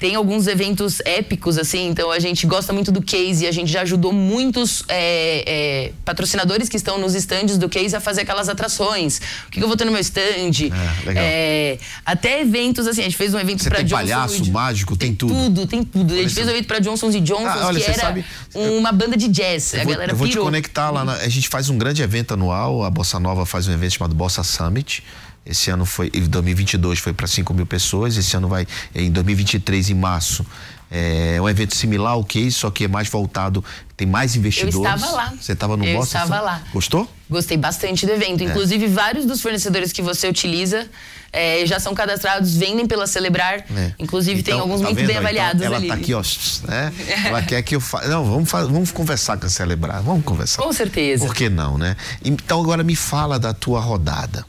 tem 0.00 0.14
alguns 0.16 0.46
eventos 0.46 1.00
épicos, 1.04 1.58
assim, 1.58 1.88
então 1.88 2.10
a 2.10 2.18
gente 2.18 2.46
gosta 2.46 2.72
muito 2.72 2.90
do 2.90 3.02
Case, 3.02 3.46
a 3.46 3.52
gente 3.52 3.70
já 3.70 3.82
ajudou 3.82 4.12
muitos 4.12 4.82
é, 4.88 5.44
é, 5.46 5.92
patrocinadores 6.06 6.70
que 6.70 6.76
estão 6.78 6.98
nos 6.98 7.14
estandes 7.14 7.58
do 7.58 7.68
Case 7.68 7.94
a 7.94 8.00
fazer 8.00 8.22
aquelas 8.22 8.48
atrações. 8.48 9.20
O 9.46 9.50
que, 9.50 9.62
eu 9.62 9.68
vou 9.68 9.76
ter 9.76 9.84
no 9.84 9.92
meu 9.92 10.00
stand? 10.00 10.72
É. 11.06 11.12
É, 11.14 11.78
até 12.04 12.40
eventos, 12.40 12.86
assim, 12.86 13.02
a 13.02 13.04
gente 13.04 13.16
fez 13.16 13.34
um 13.34 13.38
evento 13.38 13.62
tem 13.62 13.84
Johnson 13.84 13.94
palhaço, 13.94 14.42
e- 14.42 14.50
mágico, 14.50 14.96
tem 14.96 15.14
tudo. 15.14 15.34
Tudo, 15.34 15.66
tem 15.66 15.84
tudo. 15.84 16.14
A 16.14 16.16
gente 16.16 16.26
Olha, 16.26 16.34
fez 16.34 16.46
um 16.48 16.50
evento 16.50 16.66
pra 16.66 16.78
Johnson's 16.78 17.14
e 17.14 17.20
Johnsons, 17.20 17.46
Ah, 17.60 17.66
olha, 17.66 17.78
que 17.80 17.90
era 17.90 18.00
sabe- 18.00 18.24
uma 18.54 18.90
banda 18.92 19.16
de 19.18 19.28
jazz. 19.28 19.74
Eu 19.74 19.80
a 19.80 19.84
vou, 19.84 19.92
galera 19.92 20.12
eu 20.12 20.16
vou 20.16 20.26
te 20.26 20.30
pirou. 20.30 20.46
conectar 20.46 20.90
lá. 20.90 21.04
na- 21.04 21.12
a 21.16 21.28
gente 21.28 21.48
faz 21.48 21.68
um 21.68 21.76
grande 21.76 22.02
evento 22.02 22.32
anual. 22.32 22.84
A 22.84 22.90
Bossa 22.90 23.20
Nova 23.20 23.44
faz 23.44 23.68
um 23.68 23.72
evento 23.72 23.92
chamado 23.92 24.14
Bossa 24.14 24.42
Summit. 24.42 25.02
Esse 25.44 25.70
ano 25.70 25.84
foi, 25.86 26.10
em 26.14 26.22
2022 26.28 26.98
foi 26.98 27.12
para 27.12 27.26
5 27.26 27.52
mil 27.54 27.66
pessoas. 27.66 28.16
Esse 28.16 28.36
ano 28.36 28.48
vai, 28.48 28.66
em 28.94 29.10
2023, 29.10 29.90
em 29.90 29.94
março, 29.94 30.44
é 30.90 31.38
um 31.40 31.48
evento 31.48 31.74
similar 31.74 32.12
ao 32.12 32.22
que 32.24 32.50
só 32.50 32.70
que 32.70 32.84
é 32.84 32.88
mais 32.88 33.08
voltado, 33.08 33.64
tem 33.96 34.06
mais 34.06 34.36
investidores. 34.36 34.74
estava 34.76 35.12
lá. 35.16 35.34
Você 35.40 35.52
estava 35.52 35.76
no 35.76 35.84
Eu 35.84 35.96
Bossa 35.98 36.18
estava 36.18 36.26
Summit? 36.38 36.44
lá. 36.44 36.62
Gostou? 36.72 37.10
Gostei 37.28 37.56
bastante 37.56 38.04
do 38.06 38.12
É. 38.12 38.16
evento. 38.16 38.42
Inclusive, 38.44 38.86
vários 38.88 39.24
dos 39.24 39.40
fornecedores 39.40 39.92
que 39.92 40.02
você 40.02 40.28
utiliza 40.28 40.86
eh, 41.32 41.64
já 41.64 41.78
são 41.78 41.94
cadastrados, 41.94 42.56
vendem 42.56 42.86
pela 42.88 43.06
Celebrar. 43.06 43.64
É. 43.74 43.92
Inclusive, 44.00 44.42
tem 44.42 44.52
Então, 44.52 44.64
alguns 44.64 44.80
tá 44.80 44.86
muito 44.88 44.96
vendo? 44.96 45.06
bem 45.06 45.16
Então, 45.16 45.22
avaliados 45.26 45.62
ela 45.62 45.76
ali. 45.76 45.86
tá 45.88 45.94
aqui, 45.94 46.12
ó. 46.12 46.22
Né? 46.66 46.92
Ela 47.26 47.40
quer 47.42 47.62
que 47.62 47.76
eu 47.76 47.80
faça. 47.80 48.08
Não, 48.08 48.24
vamos, 48.24 48.50
fa- 48.50 48.64
vamos 48.64 48.90
conversar 48.90 49.36
com 49.38 49.46
a 49.46 49.48
Celebrar. 49.48 50.02
Vamos 50.02 50.24
conversar. 50.24 50.60
Com 50.62 50.72
certeza. 50.72 51.24
Por 51.24 51.32
que 51.34 51.48
não, 51.48 51.78
né? 51.78 51.96
Então 52.24 52.60
agora 52.60 52.82
me 52.82 52.96
fala 52.96 53.38
da 53.38 53.54
tua 53.54 53.78
rodada. 53.80 54.44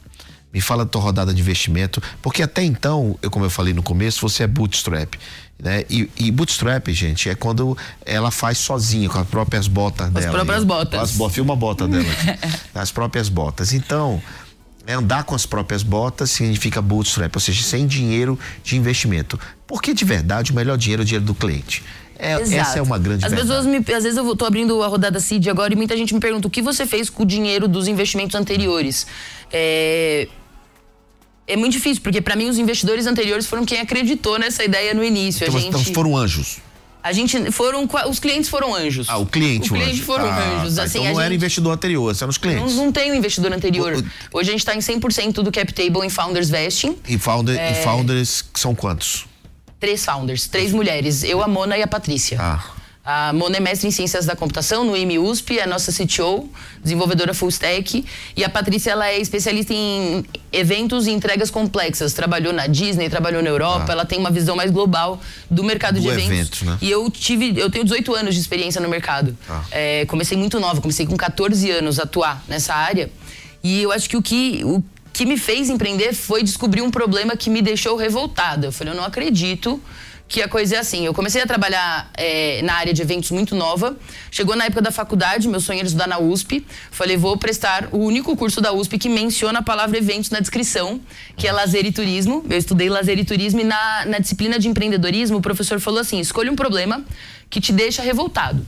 Me 0.52 0.60
fala 0.60 0.84
da 0.84 0.90
tua 0.90 1.00
rodada 1.00 1.32
de 1.32 1.40
investimento, 1.40 2.02
porque 2.20 2.42
até 2.42 2.62
então, 2.62 3.18
eu, 3.22 3.30
como 3.30 3.44
eu 3.44 3.50
falei 3.50 3.72
no 3.72 3.82
começo, 3.82 4.20
você 4.20 4.42
é 4.42 4.46
bootstrap. 4.46 5.14
Né? 5.62 5.84
E, 5.88 6.10
e 6.16 6.30
bootstrap, 6.30 6.88
gente, 6.88 7.28
é 7.30 7.34
quando 7.34 7.76
ela 8.04 8.30
faz 8.30 8.58
sozinha, 8.58 9.08
com 9.08 9.18
as 9.18 9.26
próprias 9.28 9.68
botas 9.68 10.08
as 10.08 10.12
dela. 10.12 10.32
próprias 10.32 10.58
aí. 10.60 10.64
botas. 10.66 11.00
As 11.00 11.12
bo- 11.12 11.30
Filma 11.30 11.52
a 11.54 11.56
bota 11.56 11.86
dela 11.86 12.04
aqui. 12.04 12.46
as 12.74 12.90
próprias 12.90 13.28
botas. 13.28 13.72
Então, 13.72 14.20
é 14.86 14.94
andar 14.94 15.22
com 15.24 15.34
as 15.34 15.46
próprias 15.46 15.82
botas 15.84 16.30
significa 16.32 16.82
bootstrap, 16.82 17.34
ou 17.36 17.40
seja, 17.40 17.62
sem 17.62 17.86
dinheiro 17.86 18.36
de 18.64 18.76
investimento. 18.76 19.38
Porque 19.66 19.94
de 19.94 20.04
verdade 20.04 20.50
o 20.50 20.54
melhor 20.54 20.76
dinheiro 20.76 21.02
é 21.02 21.04
o 21.04 21.06
dinheiro 21.06 21.24
do 21.24 21.34
cliente. 21.34 21.82
É, 22.18 22.32
essa 22.56 22.78
é 22.78 22.82
uma 22.82 22.98
grande 22.98 23.24
As 23.24 23.30
verdade. 23.32 23.48
pessoas 23.48 23.66
me, 23.66 23.78
às 23.78 24.04
vezes 24.04 24.16
eu 24.16 24.36
tô 24.36 24.44
abrindo 24.44 24.80
a 24.82 24.86
rodada 24.86 25.18
CID 25.18 25.48
agora 25.50 25.72
e 25.72 25.76
muita 25.76 25.96
gente 25.96 26.12
me 26.14 26.20
pergunta 26.20 26.46
o 26.46 26.50
que 26.50 26.60
você 26.62 26.84
fez 26.86 27.08
com 27.08 27.22
o 27.22 27.26
dinheiro 27.26 27.66
dos 27.66 27.88
investimentos 27.88 28.34
anteriores. 28.34 29.06
É, 29.52 30.28
é 31.46 31.56
muito 31.56 31.72
difícil, 31.72 32.02
porque 32.02 32.20
para 32.20 32.36
mim 32.36 32.48
os 32.48 32.58
investidores 32.58 33.06
anteriores 33.06 33.46
foram 33.46 33.64
quem 33.64 33.80
acreditou 33.80 34.38
nessa 34.38 34.64
ideia 34.64 34.94
no 34.94 35.02
início. 35.04 35.44
Então, 35.46 35.56
a 35.58 35.62
então 35.62 35.80
gente, 35.82 35.94
foram 35.94 36.16
anjos. 36.16 36.58
a 37.02 37.12
gente 37.12 37.50
foram 37.50 37.88
os 38.08 38.18
clientes 38.20 38.48
foram 38.48 38.74
anjos. 38.74 39.08
Ah, 39.08 39.18
o 39.18 39.26
cliente, 39.26 39.70
o 39.70 39.74
cliente 39.74 39.94
anjo. 39.94 40.04
foram 40.04 40.26
Ah, 40.26 40.60
anjos. 40.60 40.76
tá. 40.76 40.84
Assim, 40.84 40.98
então 41.00 41.12
não 41.12 41.20
era 41.20 41.30
gente- 41.30 41.38
investidor 41.38 41.72
anterior, 41.72 42.14
eram 42.16 42.28
os 42.30 42.36
não, 42.36 42.42
clientes. 42.42 42.74
não 42.76 42.92
tem 42.92 43.10
um 43.12 43.14
investidor 43.14 43.52
anterior. 43.52 43.94
O- 44.32 44.38
Hoje 44.38 44.50
a 44.50 44.52
gente 44.52 44.60
está 44.60 44.74
em 44.74 44.80
100% 44.80 45.42
do 45.42 45.50
cap 45.50 45.72
table 45.72 46.06
em 46.06 46.08
Founders 46.10 46.48
Vesting. 46.48 46.96
E, 47.08 47.18
founder, 47.18 47.58
É. 47.58 47.72
e 47.72 47.84
founders 47.84 48.44
são 48.54 48.74
quantos? 48.74 49.26
Três 49.80 50.04
founders, 50.04 50.46
três 50.46 50.72
mulheres. 50.72 51.24
Eu, 51.24 51.42
a 51.42 51.48
Mona 51.48 51.76
e 51.76 51.82
a 51.82 51.88
Patrícia. 51.88 52.38
Ah. 52.40 52.62
A 53.04 53.32
Mona 53.32 53.56
é 53.56 53.60
mestre 53.60 53.88
em 53.88 53.90
Ciências 53.90 54.26
da 54.26 54.36
Computação 54.36 54.84
no 54.84 54.96
IME 54.96 55.18
USP, 55.18 55.58
é 55.58 55.64
a 55.64 55.66
nossa 55.66 55.90
CTO, 55.92 56.48
desenvolvedora 56.80 57.34
full 57.34 57.48
stack. 57.48 58.04
E 58.36 58.44
a 58.44 58.48
Patrícia, 58.48 58.92
ela 58.92 59.08
é 59.08 59.18
especialista 59.18 59.74
em 59.74 60.24
eventos 60.52 61.08
e 61.08 61.10
entregas 61.10 61.50
complexas. 61.50 62.12
Trabalhou 62.12 62.52
na 62.52 62.68
Disney, 62.68 63.10
trabalhou 63.10 63.42
na 63.42 63.48
Europa, 63.48 63.90
ela 63.90 64.04
tem 64.04 64.20
uma 64.20 64.30
visão 64.30 64.54
mais 64.54 64.70
global 64.70 65.20
do 65.50 65.64
mercado 65.64 65.98
de 65.98 66.06
Do 66.06 66.12
eventos. 66.12 66.30
evento, 66.30 66.64
né? 66.64 66.78
E 66.80 66.88
eu 66.88 67.10
tive, 67.10 67.58
eu 67.58 67.68
tenho 67.68 67.84
18 67.84 68.14
anos 68.14 68.34
de 68.36 68.40
experiência 68.40 68.80
no 68.80 68.88
mercado. 68.88 69.36
Ah. 69.50 69.64
É, 69.72 70.06
comecei 70.06 70.38
muito 70.38 70.60
nova, 70.60 70.80
comecei 70.80 71.04
com 71.04 71.16
14 71.16 71.72
anos 71.72 71.98
a 71.98 72.04
atuar 72.04 72.44
nessa 72.46 72.72
área. 72.72 73.10
E 73.64 73.82
eu 73.82 73.90
acho 73.90 74.08
que 74.08 74.16
o 74.16 74.22
que, 74.22 74.62
o 74.64 74.80
que 75.12 75.26
me 75.26 75.36
fez 75.36 75.68
empreender 75.68 76.12
foi 76.14 76.44
descobrir 76.44 76.82
um 76.82 76.90
problema 76.90 77.36
que 77.36 77.50
me 77.50 77.62
deixou 77.62 77.96
revoltada. 77.96 78.68
Eu 78.68 78.72
falei, 78.72 78.92
eu 78.92 78.96
não 78.96 79.04
acredito 79.04 79.82
que 80.32 80.40
a 80.40 80.48
coisa 80.48 80.76
é 80.76 80.78
assim. 80.78 81.04
Eu 81.04 81.12
comecei 81.12 81.42
a 81.42 81.46
trabalhar 81.46 82.10
é, 82.14 82.62
na 82.62 82.72
área 82.72 82.94
de 82.94 83.02
eventos 83.02 83.30
muito 83.30 83.54
nova. 83.54 83.94
Chegou 84.30 84.56
na 84.56 84.64
época 84.64 84.80
da 84.80 84.90
faculdade, 84.90 85.46
meu 85.46 85.60
sonho 85.60 85.80
era 85.80 85.86
estudar 85.86 86.06
na 86.06 86.18
USP. 86.18 86.66
Falei, 86.90 87.18
vou 87.18 87.36
prestar 87.36 87.90
o 87.92 87.98
único 87.98 88.34
curso 88.34 88.58
da 88.58 88.72
USP 88.72 88.98
que 88.98 89.10
menciona 89.10 89.58
a 89.58 89.62
palavra 89.62 89.98
eventos 89.98 90.30
na 90.30 90.40
descrição, 90.40 90.98
que 91.36 91.46
é 91.46 91.52
lazer 91.52 91.84
e 91.84 91.92
turismo. 91.92 92.46
Eu 92.48 92.56
estudei 92.56 92.88
lazer 92.88 93.18
e 93.18 93.26
turismo 93.26 93.60
e 93.60 93.64
na, 93.64 94.06
na 94.06 94.18
disciplina 94.20 94.58
de 94.58 94.68
empreendedorismo 94.68 95.36
o 95.36 95.42
professor 95.42 95.78
falou 95.78 96.00
assim, 96.00 96.18
escolha 96.18 96.50
um 96.50 96.56
problema 96.56 97.04
que 97.50 97.60
te 97.60 97.70
deixa 97.70 98.00
revoltado 98.00 98.66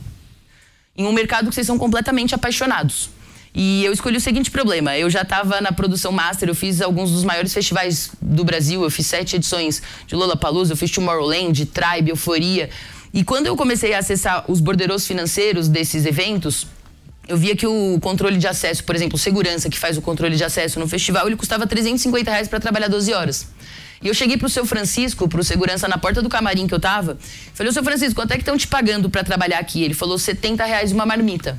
em 0.95 1.07
um 1.07 1.11
mercado 1.11 1.49
que 1.49 1.55
vocês 1.55 1.65
são 1.65 1.79
completamente 1.79 2.35
apaixonados. 2.35 3.09
E 3.55 3.85
eu 3.85 3.93
escolhi 3.93 4.17
o 4.17 4.21
seguinte 4.21 4.51
problema. 4.51 4.97
Eu 4.97 5.09
já 5.09 5.21
estava 5.21 5.61
na 5.61 5.71
produção 5.71 6.11
master, 6.11 6.49
eu 6.49 6.55
fiz 6.55 6.81
alguns 6.81 7.11
dos 7.11 7.23
maiores 7.23 7.53
festivais 7.53 8.11
do 8.21 8.43
Brasil, 8.43 8.83
eu 8.83 8.91
fiz 8.91 9.07
sete 9.07 9.37
edições 9.37 9.81
de 10.05 10.13
Lollapalooza, 10.13 10.73
eu 10.73 10.77
fiz 10.77 10.91
Tomorrowland, 10.91 11.65
Tribe, 11.67 12.09
Euforia. 12.09 12.69
E 13.13 13.23
quando 13.23 13.47
eu 13.47 13.55
comecei 13.55 13.93
a 13.93 13.99
acessar 13.99 14.43
os 14.51 14.59
borderos 14.59 15.07
financeiros 15.07 15.69
desses 15.69 16.05
eventos, 16.05 16.67
eu 17.29 17.37
via 17.37 17.55
que 17.55 17.65
o 17.65 17.97
controle 18.01 18.37
de 18.37 18.45
acesso, 18.45 18.83
por 18.83 18.93
exemplo, 18.93 19.17
segurança 19.17 19.69
que 19.69 19.79
faz 19.79 19.97
o 19.97 20.01
controle 20.01 20.35
de 20.35 20.43
acesso 20.43 20.77
no 20.77 20.87
festival, 20.87 21.25
ele 21.25 21.37
custava 21.37 21.65
350 21.65 22.29
reais 22.29 22.49
para 22.49 22.59
trabalhar 22.59 22.89
12 22.89 23.13
horas. 23.13 23.47
E 24.03 24.09
eu 24.09 24.13
cheguei 24.13 24.35
pro 24.35 24.49
seu 24.49 24.65
Francisco, 24.65 25.29
pro 25.29 25.41
segurança 25.45 25.87
na 25.87 25.97
porta 25.97 26.21
do 26.21 26.27
camarim 26.27 26.67
que 26.67 26.73
eu 26.73 26.79
tava, 26.79 27.17
falei, 27.53 27.69
ô 27.69 27.73
seu 27.73 27.85
Francisco, 27.85 28.15
quanto 28.15 28.31
é 28.31 28.35
que 28.35 28.41
estão 28.41 28.57
te 28.57 28.67
pagando 28.67 29.09
para 29.09 29.23
trabalhar 29.23 29.59
aqui? 29.59 29.81
Ele 29.81 29.93
falou 29.93 30.19
70 30.19 30.65
reais 30.65 30.91
uma 30.91 31.05
marmita. 31.05 31.57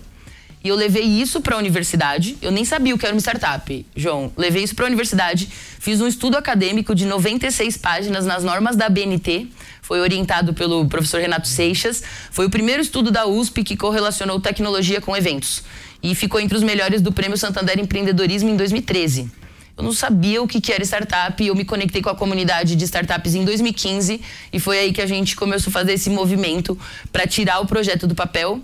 E 0.66 0.68
eu 0.68 0.74
levei 0.74 1.04
isso 1.04 1.40
para 1.40 1.54
a 1.54 1.58
universidade. 1.60 2.36
Eu 2.42 2.50
nem 2.50 2.64
sabia 2.64 2.92
o 2.92 2.98
que 2.98 3.06
era 3.06 3.14
uma 3.14 3.20
startup, 3.20 3.86
João. 3.94 4.32
Levei 4.36 4.64
isso 4.64 4.74
para 4.74 4.84
a 4.84 4.88
universidade, 4.88 5.48
fiz 5.78 6.00
um 6.00 6.08
estudo 6.08 6.36
acadêmico 6.36 6.92
de 6.92 7.06
96 7.06 7.76
páginas 7.76 8.26
nas 8.26 8.42
normas 8.42 8.74
da 8.74 8.88
BNT. 8.88 9.46
Foi 9.80 10.00
orientado 10.00 10.52
pelo 10.52 10.84
professor 10.88 11.20
Renato 11.20 11.46
Seixas. 11.46 12.02
Foi 12.32 12.46
o 12.46 12.50
primeiro 12.50 12.82
estudo 12.82 13.12
da 13.12 13.28
USP 13.28 13.62
que 13.62 13.76
correlacionou 13.76 14.40
tecnologia 14.40 15.00
com 15.00 15.16
eventos. 15.16 15.62
E 16.02 16.16
ficou 16.16 16.40
entre 16.40 16.56
os 16.56 16.64
melhores 16.64 17.00
do 17.00 17.12
Prêmio 17.12 17.38
Santander 17.38 17.78
Empreendedorismo 17.78 18.50
em 18.50 18.56
2013. 18.56 19.30
Eu 19.76 19.84
não 19.84 19.92
sabia 19.92 20.42
o 20.42 20.48
que 20.48 20.60
que 20.60 20.72
era 20.72 20.82
startup, 20.82 21.46
eu 21.46 21.54
me 21.54 21.64
conectei 21.64 22.02
com 22.02 22.10
a 22.10 22.16
comunidade 22.16 22.74
de 22.74 22.84
startups 22.86 23.36
em 23.36 23.44
2015 23.44 24.20
e 24.52 24.58
foi 24.58 24.78
aí 24.80 24.92
que 24.92 25.00
a 25.00 25.06
gente 25.06 25.36
começou 25.36 25.70
a 25.70 25.72
fazer 25.72 25.92
esse 25.92 26.10
movimento 26.10 26.76
para 27.12 27.24
tirar 27.24 27.60
o 27.60 27.66
projeto 27.66 28.08
do 28.08 28.16
papel. 28.16 28.60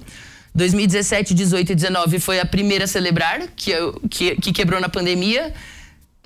2017, 0.54 1.34
18 1.34 1.72
e 1.72 1.74
19 1.74 2.18
foi 2.18 2.38
a 2.38 2.46
primeira 2.46 2.84
a 2.84 2.86
celebrar, 2.86 3.42
que, 3.56 3.72
que, 4.10 4.36
que 4.36 4.52
quebrou 4.52 4.80
na 4.80 4.88
pandemia. 4.88 5.52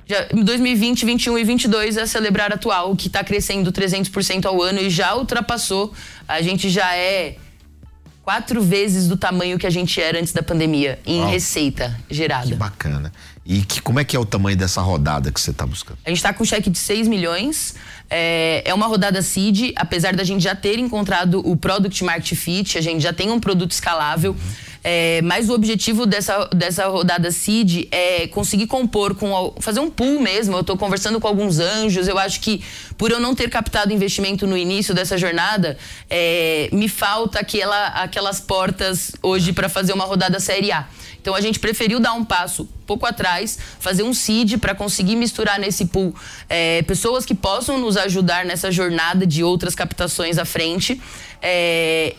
Já, 0.06 0.28
em 0.32 0.42
2020, 0.42 1.04
21 1.04 1.38
e 1.38 1.44
22 1.44 1.96
é 1.96 2.02
a 2.02 2.06
celebrar 2.06 2.52
atual, 2.52 2.94
que 2.94 3.08
está 3.08 3.24
crescendo 3.24 3.72
300% 3.72 4.46
ao 4.46 4.62
ano 4.62 4.80
e 4.80 4.88
já 4.90 5.14
ultrapassou. 5.16 5.92
A 6.28 6.40
gente 6.42 6.70
já 6.70 6.94
é 6.94 7.36
quatro 8.22 8.60
vezes 8.62 9.06
do 9.08 9.16
tamanho 9.16 9.58
que 9.58 9.66
a 9.66 9.70
gente 9.70 10.00
era 10.00 10.18
antes 10.18 10.32
da 10.32 10.42
pandemia 10.42 10.98
em 11.06 11.20
Uau. 11.20 11.30
receita 11.30 11.96
gerada. 12.10 12.48
Que 12.48 12.54
bacana. 12.54 13.12
E 13.46 13.62
que, 13.62 13.80
como 13.80 14.00
é 14.00 14.04
que 14.04 14.16
é 14.16 14.18
o 14.18 14.24
tamanho 14.24 14.56
dessa 14.56 14.80
rodada 14.80 15.30
que 15.30 15.40
você 15.40 15.52
está 15.52 15.64
buscando? 15.64 15.98
A 16.04 16.08
gente 16.08 16.18
está 16.18 16.34
com 16.34 16.42
um 16.42 16.46
cheque 16.46 16.68
de 16.68 16.78
6 16.78 17.06
milhões. 17.06 17.76
É, 18.10 18.62
é 18.64 18.74
uma 18.74 18.86
rodada 18.86 19.22
seed, 19.22 19.72
apesar 19.76 20.16
da 20.16 20.24
gente 20.24 20.42
já 20.42 20.54
ter 20.54 20.80
encontrado 20.80 21.40
o 21.48 21.56
Product 21.56 22.02
Market 22.02 22.36
Fit, 22.36 22.76
a 22.76 22.80
gente 22.80 23.00
já 23.00 23.12
tem 23.12 23.30
um 23.30 23.38
produto 23.38 23.70
escalável. 23.70 24.34
É, 24.82 25.20
mas 25.22 25.48
o 25.48 25.52
objetivo 25.52 26.06
dessa, 26.06 26.46
dessa 26.46 26.86
rodada 26.86 27.30
seed 27.30 27.88
é 27.92 28.26
conseguir 28.26 28.66
compor 28.66 29.14
com 29.14 29.54
fazer 29.60 29.78
um 29.78 29.90
pool 29.90 30.20
mesmo. 30.20 30.56
Eu 30.56 30.60
estou 30.60 30.76
conversando 30.76 31.20
com 31.20 31.28
alguns 31.28 31.60
anjos. 31.60 32.08
Eu 32.08 32.18
acho 32.18 32.40
que 32.40 32.64
por 32.98 33.12
eu 33.12 33.20
não 33.20 33.32
ter 33.34 33.48
captado 33.48 33.92
investimento 33.92 34.44
no 34.44 34.56
início 34.56 34.92
dessa 34.92 35.16
jornada, 35.16 35.78
é, 36.10 36.68
me 36.72 36.88
falta 36.88 37.38
aquela, 37.38 37.88
aquelas 37.88 38.40
portas 38.40 39.12
hoje 39.22 39.52
para 39.52 39.68
fazer 39.68 39.92
uma 39.92 40.04
rodada 40.04 40.40
série 40.40 40.72
A. 40.72 40.88
Então 41.20 41.34
a 41.34 41.40
gente 41.40 41.60
preferiu 41.60 42.00
dar 42.00 42.12
um 42.12 42.24
passo 42.24 42.68
pouco 42.86 43.04
atrás, 43.06 43.58
fazer 43.80 44.02
um 44.04 44.14
seed 44.14 44.58
para 44.58 44.74
conseguir 44.74 45.16
misturar 45.16 45.58
nesse 45.58 45.86
pool 45.86 46.14
é, 46.48 46.82
pessoas 46.82 47.26
que 47.26 47.34
possam 47.34 47.78
nos 47.78 47.96
ajudar 47.96 48.44
nessa 48.46 48.70
jornada 48.70 49.26
de 49.26 49.42
outras 49.44 49.74
captações 49.74 50.38
à 50.38 50.44
frente. 50.44 51.00
é, 51.42 52.14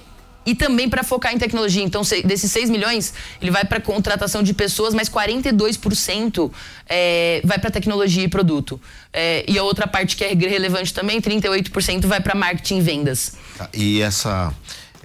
e 0.46 0.56
também 0.56 0.88
para 0.90 1.04
focar 1.04 1.34
em 1.34 1.38
tecnologia. 1.38 1.84
Então, 1.84 2.06
se- 2.06 2.24
desses 2.24 2.50
6 2.54 2.70
milhões, 2.70 3.14
ele 3.42 3.52
vai 3.52 3.66
para 3.66 3.82
contratação 3.82 4.42
de 4.42 4.54
pessoas, 4.54 4.94
mas 4.94 5.10
42% 5.10 6.50
é, 6.88 7.42
vai 7.44 7.60
para 7.60 7.70
tecnologia 7.70 8.24
e 8.24 8.28
produto. 8.30 8.80
É, 9.12 9.44
e 9.46 9.58
a 9.60 9.64
outra 9.64 9.88
parte 9.88 10.16
que 10.16 10.24
é 10.24 10.34
relevante 10.34 10.94
também, 10.94 11.20
38% 11.22 12.06
vai 12.06 12.22
para 12.22 12.34
marketing 12.34 12.78
e 12.78 12.82
vendas. 12.82 13.34
Tá, 13.58 13.68
E 13.74 14.02
essa, 14.02 14.54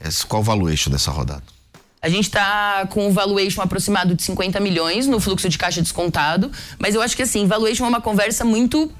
essa. 0.00 0.24
Qual 0.26 0.42
o 0.42 0.44
valuation 0.44 0.90
dessa 0.90 1.10
rodada? 1.10 1.42
A 2.02 2.08
gente 2.08 2.24
está 2.24 2.84
com 2.90 3.06
um 3.06 3.12
valuation 3.12 3.62
aproximado 3.62 4.14
de 4.14 4.22
50 4.24 4.58
milhões 4.58 5.06
no 5.06 5.20
fluxo 5.20 5.48
de 5.48 5.56
caixa 5.56 5.80
descontado, 5.80 6.50
mas 6.78 6.96
eu 6.96 7.00
acho 7.00 7.14
que 7.16 7.22
assim, 7.22 7.46
valuation 7.46 7.84
é 7.84 7.88
uma 7.88 8.00
conversa 8.00 8.44
muito 8.44 8.90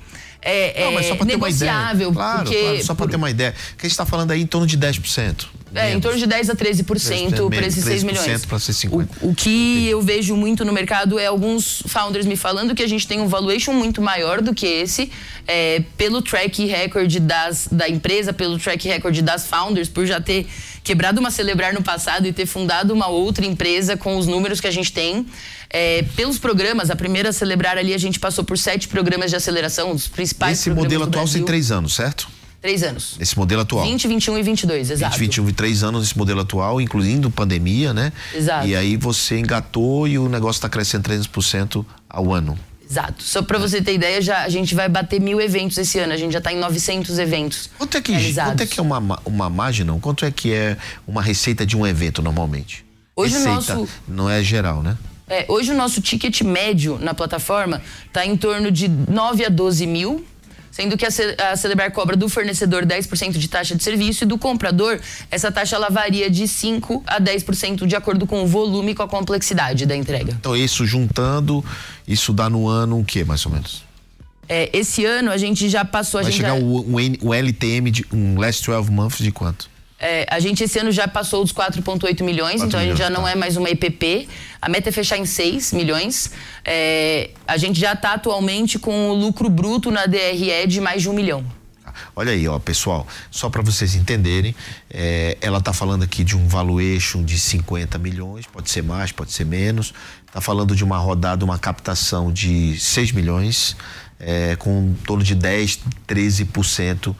é, 0.40 0.84
Não, 0.84 0.92
mas 0.92 1.06
só 1.06 1.14
é, 1.14 1.16
para 1.16 1.26
ter 1.26 1.36
uma 1.36 1.50
ideia. 1.50 1.72
negociável, 1.72 2.12
Claro, 2.12 2.42
porque 2.44 2.60
claro, 2.60 2.84
só 2.84 2.94
para 2.94 3.04
por- 3.06 3.10
ter 3.10 3.16
uma 3.16 3.30
ideia. 3.30 3.52
Que 3.52 3.86
a 3.86 3.88
gente 3.88 3.92
está 3.92 4.04
falando 4.06 4.30
aí 4.32 4.40
em 4.42 4.46
torno 4.46 4.66
de 4.66 4.76
10%. 4.78 5.46
É, 5.74 5.92
em 5.92 6.00
torno 6.00 6.18
de 6.18 6.26
10 6.26 6.50
a 6.50 6.54
13% 6.54 7.48
para 7.48 7.66
esses 7.66 7.84
6 7.84 8.02
milhões. 8.02 8.44
para 8.46 8.58
ser 8.58 8.72
50. 8.72 9.18
O, 9.20 9.30
o 9.30 9.34
que 9.34 9.88
eu 9.88 10.02
vejo 10.02 10.36
muito 10.36 10.64
no 10.64 10.72
mercado 10.72 11.18
é 11.18 11.26
alguns 11.26 11.82
founders 11.86 12.26
me 12.26 12.36
falando 12.36 12.74
que 12.74 12.82
a 12.82 12.88
gente 12.88 13.06
tem 13.06 13.20
um 13.20 13.28
valuation 13.28 13.72
muito 13.72 14.02
maior 14.02 14.42
do 14.42 14.54
que 14.54 14.66
esse, 14.66 15.10
é, 15.46 15.82
pelo 15.96 16.20
track 16.20 16.66
record 16.66 17.18
das, 17.20 17.68
da 17.70 17.88
empresa, 17.88 18.32
pelo 18.32 18.58
track 18.58 18.86
record 18.86 19.18
das 19.20 19.46
founders, 19.46 19.88
por 19.88 20.06
já 20.06 20.20
ter 20.20 20.46
quebrado 20.84 21.20
uma 21.20 21.30
Celebrar 21.30 21.72
no 21.72 21.82
passado 21.82 22.26
e 22.26 22.32
ter 22.32 22.46
fundado 22.46 22.92
uma 22.92 23.08
outra 23.08 23.46
empresa 23.46 23.96
com 23.96 24.16
os 24.16 24.26
números 24.26 24.60
que 24.60 24.66
a 24.66 24.70
gente 24.70 24.92
tem. 24.92 25.26
É, 25.70 26.04
pelos 26.14 26.38
programas, 26.38 26.90
a 26.90 26.96
primeira 26.96 27.32
Celebrar 27.32 27.78
ali, 27.78 27.94
a 27.94 27.98
gente 27.98 28.20
passou 28.20 28.44
por 28.44 28.58
sete 28.58 28.88
programas 28.88 29.30
de 29.30 29.36
aceleração, 29.36 29.90
os 29.92 30.06
principais 30.06 30.58
Esse 30.58 30.70
modelo 30.70 31.04
atual 31.04 31.26
tem 31.26 31.44
três 31.44 31.70
anos, 31.70 31.94
certo? 31.94 32.28
Três 32.62 32.82
anos. 32.84 33.16
Esse 33.18 33.36
modelo 33.36 33.60
atual. 33.62 33.84
20, 33.84 34.06
21 34.08 34.38
e 34.38 34.42
22, 34.42 34.90
exato. 34.90 35.18
20, 35.18 35.40
21 35.40 35.48
e 35.48 35.52
3 35.52 35.82
anos 35.82 36.04
esse 36.06 36.16
modelo 36.16 36.40
atual, 36.40 36.80
incluindo 36.80 37.28
pandemia, 37.30 37.92
né? 37.92 38.12
Exato. 38.32 38.66
E 38.68 38.76
aí 38.76 38.96
você 38.96 39.36
engatou 39.38 40.06
e 40.06 40.16
o 40.16 40.28
negócio 40.28 40.58
está 40.58 40.68
crescendo 40.68 41.02
300% 41.10 41.84
ao 42.08 42.32
ano. 42.32 42.56
Exato. 42.88 43.22
Só 43.24 43.42
pra 43.42 43.58
você 43.58 43.82
ter 43.82 43.94
ideia, 43.94 44.20
já, 44.22 44.44
a 44.44 44.48
gente 44.48 44.74
vai 44.74 44.88
bater 44.88 45.20
mil 45.20 45.40
eventos 45.40 45.76
esse 45.78 45.98
ano. 45.98 46.12
A 46.12 46.16
gente 46.16 46.32
já 46.32 46.40
tá 46.40 46.52
em 46.52 46.58
900 46.58 47.18
eventos. 47.18 47.68
Quanto 47.76 47.96
é 47.96 48.00
que, 48.00 48.12
realizados. 48.12 48.52
quanto 48.52 48.60
é, 48.62 48.66
que 48.66 48.78
é 48.78 48.82
uma, 48.82 49.00
ma- 49.00 49.18
uma 49.24 49.50
margem, 49.50 49.84
não? 49.84 49.98
Quanto 49.98 50.24
é 50.24 50.30
que 50.30 50.52
é 50.52 50.76
uma 51.06 51.20
receita 51.22 51.66
de 51.66 51.76
um 51.76 51.84
evento 51.86 52.22
normalmente? 52.22 52.84
Hoje 53.16 53.32
receita 53.34 53.74
nosso- 53.74 53.88
não 54.06 54.30
é 54.30 54.42
geral, 54.42 54.82
né? 54.82 54.96
É, 55.28 55.46
hoje 55.48 55.72
o 55.72 55.74
nosso 55.74 56.00
ticket 56.02 56.42
médio 56.42 56.98
na 57.00 57.14
plataforma 57.14 57.80
tá 58.12 58.24
em 58.26 58.36
torno 58.36 58.70
de 58.70 58.86
9 58.88 59.44
a 59.46 59.48
12 59.48 59.86
mil. 59.86 60.24
Sendo 60.72 60.96
que 60.96 61.04
a, 61.06 61.10
Ce- 61.10 61.36
a 61.38 61.54
Celebrar 61.54 61.92
cobra 61.92 62.16
do 62.16 62.28
fornecedor 62.28 62.84
10% 62.86 63.32
de 63.38 63.46
taxa 63.46 63.76
de 63.76 63.84
serviço 63.84 64.24
e 64.24 64.26
do 64.26 64.36
comprador, 64.38 64.98
essa 65.30 65.52
taxa 65.52 65.76
ela 65.76 65.90
varia 65.90 66.28
de 66.30 66.48
5 66.48 67.04
a 67.06 67.20
10% 67.20 67.86
de 67.86 67.94
acordo 67.94 68.26
com 68.26 68.42
o 68.42 68.46
volume 68.46 68.92
e 68.92 68.94
com 68.94 69.02
a 69.02 69.08
complexidade 69.08 69.84
da 69.86 69.94
entrega. 69.94 70.32
Então 70.40 70.56
isso 70.56 70.84
juntando, 70.86 71.62
isso 72.08 72.32
dá 72.32 72.48
no 72.50 72.66
ano 72.66 72.98
o 72.98 73.04
quê, 73.04 73.22
mais 73.22 73.44
ou 73.46 73.52
menos? 73.52 73.84
É, 74.48 74.68
esse 74.76 75.04
ano 75.04 75.30
a 75.30 75.36
gente 75.36 75.68
já 75.68 75.84
passou, 75.84 76.18
a 76.18 76.22
Vai 76.24 76.32
gente 76.32 76.40
chegar 76.40 76.58
já- 76.58 76.64
o 76.64 77.32
LTM 77.34 77.90
de 77.90 78.04
um 78.12 78.38
last 78.40 78.66
12 78.66 78.90
months 78.90 79.18
de 79.22 79.30
quanto? 79.30 79.70
É, 80.02 80.26
a 80.28 80.40
gente 80.40 80.64
esse 80.64 80.80
ano 80.80 80.90
já 80.90 81.06
passou 81.06 81.44
dos 81.44 81.52
4,8 81.52 82.24
milhões, 82.24 82.56
4 82.56 82.66
então 82.66 82.80
a 82.80 82.82
gente 82.82 82.98
já 82.98 83.08
milhões, 83.08 83.18
não 83.18 83.24
tá. 83.24 83.30
é 83.30 83.34
mais 83.36 83.56
uma 83.56 83.70
EPP. 83.70 84.28
A 84.60 84.68
meta 84.68 84.88
é 84.88 84.92
fechar 84.92 85.16
em 85.16 85.24
6 85.24 85.72
milhões. 85.72 86.32
É, 86.64 87.30
a 87.46 87.56
gente 87.56 87.78
já 87.78 87.92
está 87.92 88.14
atualmente 88.14 88.80
com 88.80 89.10
o 89.10 89.14
lucro 89.14 89.48
bruto 89.48 89.92
na 89.92 90.06
DRE 90.06 90.66
de 90.66 90.80
mais 90.80 91.02
de 91.02 91.08
um 91.08 91.12
milhão. 91.12 91.46
Olha 92.16 92.32
aí, 92.32 92.48
ó, 92.48 92.58
pessoal, 92.58 93.06
só 93.30 93.48
para 93.48 93.62
vocês 93.62 93.94
entenderem, 93.94 94.54
é, 94.90 95.36
ela 95.40 95.60
tá 95.60 95.72
falando 95.72 96.02
aqui 96.02 96.24
de 96.24 96.36
um 96.36 96.48
valuation 96.48 97.22
de 97.22 97.38
50 97.38 97.96
milhões, 97.98 98.46
pode 98.46 98.70
ser 98.70 98.82
mais, 98.82 99.12
pode 99.12 99.32
ser 99.32 99.44
menos. 99.44 99.94
Tá 100.32 100.40
falando 100.40 100.74
de 100.74 100.82
uma 100.82 100.96
rodada, 100.96 101.44
uma 101.44 101.58
captação 101.58 102.32
de 102.32 102.78
6 102.80 103.12
milhões, 103.12 103.76
é, 104.18 104.56
com 104.56 104.88
em 104.88 105.04
torno 105.04 105.22
de 105.22 105.34
10, 105.34 105.80
13% 106.08 107.14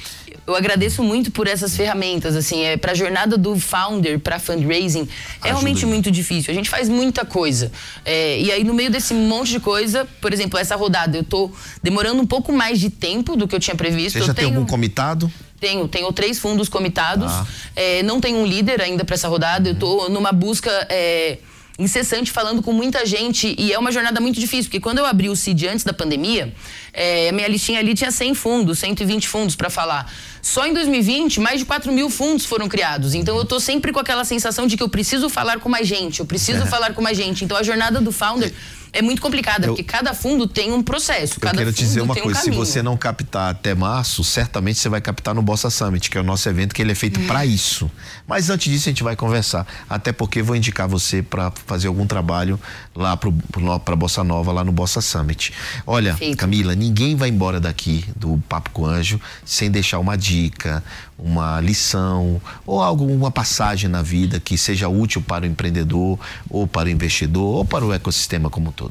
Eu 0.47 0.55
agradeço 0.55 1.03
muito 1.03 1.29
por 1.32 1.47
essas 1.47 1.75
ferramentas, 1.75 2.36
assim, 2.36 2.63
é 2.63 2.75
para 2.77 2.93
a 2.93 2.95
jornada 2.95 3.38
do 3.38 3.60
founder 3.60 4.19
para 4.19 4.39
fundraising 4.39 5.08
é 5.43 5.49
realmente 5.49 5.86
muito 5.86 6.10
difícil. 6.10 6.51
A 6.51 6.55
gente 6.55 6.69
faz 6.69 6.89
muita 6.89 7.23
coisa 7.23 7.71
É, 8.03 8.39
e 8.39 8.51
aí 8.51 8.63
no 8.63 8.73
meio 8.73 8.89
desse 8.89 9.13
monte 9.13 9.51
de 9.51 9.60
coisa, 9.60 10.08
por 10.19 10.34
exemplo, 10.34 10.58
essa 10.58 10.75
rodada 10.75 11.17
eu 11.17 11.23
tô 11.23 11.51
demorando 11.84 12.21
um 12.21 12.27
pouco 12.27 12.51
mais 12.51 12.79
de 12.79 12.89
tempo 12.89 13.36
do 13.36 13.47
que 13.47 13.55
eu 13.55 13.60
tinha 13.60 13.75
previsto. 13.75 14.17
você 14.17 14.23
eu 14.23 14.27
já 14.27 14.34
tem 14.34 14.45
tenho, 14.45 14.58
algum 14.58 14.67
comitado? 14.67 15.32
tenho, 15.60 15.88
tenho 15.88 16.12
três 16.13 16.39
fundos 16.39 16.69
comitados. 16.69 17.32
Ah. 17.32 17.45
É, 17.75 18.03
não 18.03 18.19
tenho 18.19 18.38
um 18.38 18.45
líder 18.45 18.82
ainda 18.82 19.03
para 19.03 19.15
essa 19.15 19.27
rodada. 19.27 19.69
Eu 19.69 19.75
tô 19.75 20.10
numa 20.10 20.32
busca 20.32 20.71
é, 20.89 21.38
incessante, 21.80 22.32
falando 22.32 22.62
com 22.62 22.74
muita 22.74 23.06
gente. 23.06 23.56
E 23.58 23.74
é 23.74 23.80
uma 23.80 23.92
jornada 23.92 24.20
muito 24.20 24.39
difícil, 24.39 24.65
porque 24.65 24.80
quando 24.80 25.00
eu 25.00 25.06
abri 25.06 25.30
o 25.30 25.36
CID 25.36 25.68
antes 25.70 25.86
da 25.86 25.94
pandemia, 25.94 26.54
é, 26.94 27.32
minha 27.32 27.48
listinha 27.48 27.80
ali 27.80 27.96
tinha 27.96 28.12
100 28.12 28.34
fundos, 28.36 28.80
120 28.80 29.28
fundos 29.28 29.56
para 29.56 29.70
falar. 29.70 30.12
Só 30.42 30.68
em 30.68 30.74
2020, 30.74 31.39
mais 31.39 31.60
de 31.60 31.65
4 31.65 31.92
mil 31.92 32.10
fundos 32.10 32.46
foram 32.46 32.68
criados. 32.68 33.15
Então 33.15 33.38
eu 33.38 33.46
tô 33.46 33.60
sempre 33.60 33.92
com 33.92 34.00
aquela 34.00 34.26
sensação 34.26 34.68
de 34.68 34.76
que 34.76 34.84
eu 34.84 34.89
preciso 34.89 35.30
falar 35.30 35.60
com 35.60 35.70
mais 35.70 35.88
gente, 35.88 36.20
eu 36.20 36.26
preciso 36.26 36.65
falar 36.68 36.94
com 36.94 37.02
mais 37.02 37.18
gente. 37.18 37.46
Então 37.46 37.58
a 37.58 37.63
jornada 37.63 38.02
do 38.02 38.12
founder 38.12 38.50
é 38.50 38.79
muito 39.02 39.21
complicada, 39.21 39.65
Eu- 39.67 39.69
porque 39.71 39.84
cada 39.84 40.13
fundo 40.13 40.47
tem 40.47 40.71
um 40.73 40.82
processo. 40.84 41.36
Eu 41.41 41.52
quero 41.52 41.71
te 41.73 41.84
dizer 41.84 42.02
uma 42.02 42.13
tem 42.13 42.23
um 42.23 42.25
coisa: 42.25 42.41
se 42.41 42.52
você 42.52 42.82
não 42.82 42.97
captar 42.97 43.52
até 43.52 43.73
março, 43.75 44.23
certamente 44.23 44.80
você 44.80 44.89
vai 44.89 44.99
captar 45.02 45.34
no 45.36 45.41
Bossa 45.41 45.69
Summit, 45.69 46.10
que 46.10 46.17
é 46.17 46.21
o 46.21 46.23
nosso 46.23 46.47
evento 46.49 46.73
que 46.73 46.82
ele 46.82 46.91
é 46.91 46.95
feito 46.95 47.19
para 47.21 47.45
isso. 47.45 47.89
Mas 48.28 48.49
antes 48.49 48.71
disso 48.71 48.89
a 48.89 48.91
gente 48.91 49.04
vai 49.04 49.15
conversar, 49.15 49.65
até 49.89 50.12
porque 50.12 50.41
vou 50.41 50.56
indicar 50.56 50.88
você 50.88 51.21
para 51.21 51.52
fazer 51.65 51.88
algum 51.88 52.06
trabalho 52.06 52.60
lá 52.95 53.15
para 53.17 53.95
Bossa 53.95 54.23
Nova, 54.23 54.52
lá 54.52 54.63
no 54.63 54.71
Bossa 54.71 55.02
Summit. 55.02 55.54
Olha, 55.86 56.12
Perfeito. 56.12 56.38
Camila, 56.38 56.75
ninguém 56.75 57.15
vai 57.15 57.30
embora 57.30 57.60
daqui 57.60 58.06
do 58.15 58.41
Papo 58.49 58.69
com 58.71 58.86
Anjo 58.86 59.19
sem 59.45 59.69
deixar 59.71 59.99
uma 59.99 60.17
dica, 60.17 60.84
uma 61.17 61.60
lição 61.60 62.41
ou 62.65 62.82
alguma 62.82 63.30
passagem 63.32 63.89
na 63.89 64.02
vida 64.02 64.39
que 64.39 64.58
seja 64.58 64.88
útil 64.88 65.21
para 65.21 65.43
o 65.43 65.47
empreendedor 65.47 66.17
ou 66.49 66.65
para 66.67 66.88
o 66.88 66.89
investidor 66.89 67.58
ou 67.58 67.65
para 67.65 67.86
o 67.86 67.93
ecossistema 67.93 68.49
como 68.49 68.69
um 68.69 68.71
todo. 68.71 68.88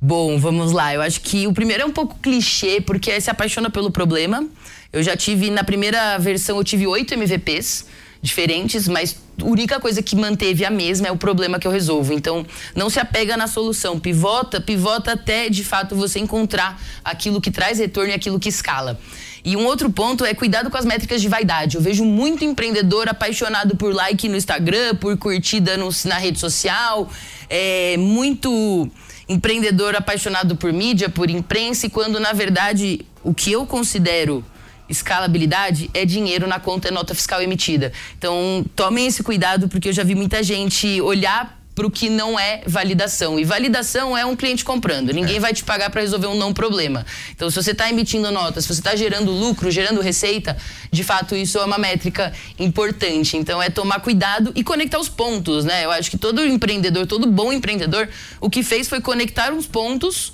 Bom, 0.00 0.38
vamos 0.38 0.72
lá. 0.72 0.94
Eu 0.94 1.02
acho 1.02 1.20
que 1.20 1.46
o 1.46 1.52
primeiro 1.52 1.82
é 1.82 1.86
um 1.86 1.92
pouco 1.92 2.16
clichê, 2.22 2.80
porque 2.80 3.20
se 3.20 3.30
apaixona 3.30 3.68
pelo 3.70 3.90
problema. 3.90 4.46
Eu 4.92 5.02
já 5.02 5.16
tive, 5.16 5.50
na 5.50 5.64
primeira 5.64 6.16
versão, 6.18 6.56
eu 6.56 6.64
tive 6.64 6.86
oito 6.86 7.12
MVPs 7.14 7.86
diferentes, 8.22 8.88
mas 8.88 9.16
a 9.40 9.44
única 9.44 9.78
coisa 9.78 10.02
que 10.02 10.16
manteve 10.16 10.64
a 10.64 10.70
mesma 10.70 11.08
é 11.08 11.12
o 11.12 11.16
problema 11.16 11.58
que 11.58 11.66
eu 11.66 11.70
resolvo. 11.70 12.12
Então, 12.12 12.46
não 12.74 12.88
se 12.88 12.98
apega 12.98 13.36
na 13.36 13.46
solução. 13.46 13.98
Pivota, 13.98 14.60
pivota 14.60 15.12
até, 15.12 15.48
de 15.48 15.62
fato, 15.64 15.94
você 15.94 16.18
encontrar 16.20 16.80
aquilo 17.04 17.40
que 17.40 17.50
traz 17.50 17.78
retorno 17.78 18.10
e 18.10 18.14
aquilo 18.14 18.38
que 18.38 18.48
escala. 18.48 18.98
E 19.44 19.56
um 19.56 19.66
outro 19.66 19.90
ponto 19.90 20.24
é 20.24 20.32
cuidado 20.34 20.70
com 20.70 20.76
as 20.76 20.84
métricas 20.84 21.20
de 21.20 21.28
vaidade. 21.28 21.76
Eu 21.76 21.82
vejo 21.82 22.04
muito 22.04 22.44
empreendedor 22.44 23.08
apaixonado 23.08 23.76
por 23.76 23.92
like 23.94 24.28
no 24.28 24.36
Instagram, 24.36 24.96
por 24.96 25.16
curtida 25.16 25.76
no- 25.76 25.90
na 26.04 26.18
rede 26.18 26.38
social, 26.38 27.08
é, 27.48 27.96
muito 27.98 28.90
empreendedor 29.28 29.94
apaixonado 29.94 30.56
por 30.56 30.72
mídia, 30.72 31.08
por 31.08 31.28
imprensa, 31.28 31.86
e 31.86 31.90
quando 31.90 32.18
na 32.18 32.32
verdade 32.32 33.00
o 33.22 33.34
que 33.34 33.52
eu 33.52 33.66
considero 33.66 34.44
escalabilidade 34.88 35.90
é 35.92 36.04
dinheiro 36.04 36.46
na 36.46 36.58
conta 36.58 36.88
e 36.88 36.90
nota 36.90 37.14
fiscal 37.14 37.42
emitida. 37.42 37.92
Então, 38.16 38.64
tomem 38.74 39.06
esse 39.06 39.22
cuidado 39.22 39.68
porque 39.68 39.88
eu 39.88 39.92
já 39.92 40.02
vi 40.02 40.14
muita 40.14 40.42
gente 40.42 41.00
olhar 41.02 41.57
para 41.78 41.86
o 41.86 41.90
que 41.92 42.10
não 42.10 42.36
é 42.36 42.60
validação. 42.66 43.38
E 43.38 43.44
validação 43.44 44.18
é 44.18 44.26
um 44.26 44.34
cliente 44.34 44.64
comprando. 44.64 45.12
Ninguém 45.12 45.38
vai 45.38 45.54
te 45.54 45.62
pagar 45.62 45.90
para 45.90 46.00
resolver 46.00 46.26
um 46.26 46.36
não 46.36 46.52
problema. 46.52 47.06
Então, 47.30 47.48
se 47.48 47.54
você 47.54 47.70
está 47.70 47.88
emitindo 47.88 48.32
notas, 48.32 48.64
se 48.64 48.74
você 48.74 48.80
está 48.80 48.96
gerando 48.96 49.30
lucro, 49.30 49.70
gerando 49.70 50.00
receita, 50.00 50.56
de 50.90 51.04
fato 51.04 51.36
isso 51.36 51.56
é 51.56 51.64
uma 51.64 51.78
métrica 51.78 52.32
importante. 52.58 53.36
Então, 53.36 53.62
é 53.62 53.70
tomar 53.70 54.00
cuidado 54.00 54.50
e 54.56 54.64
conectar 54.64 54.98
os 54.98 55.08
pontos, 55.08 55.64
né? 55.64 55.84
Eu 55.84 55.92
acho 55.92 56.10
que 56.10 56.18
todo 56.18 56.44
empreendedor, 56.44 57.06
todo 57.06 57.28
bom 57.28 57.52
empreendedor, 57.52 58.08
o 58.40 58.50
que 58.50 58.64
fez 58.64 58.88
foi 58.88 59.00
conectar 59.00 59.52
uns 59.52 59.68
pontos 59.68 60.32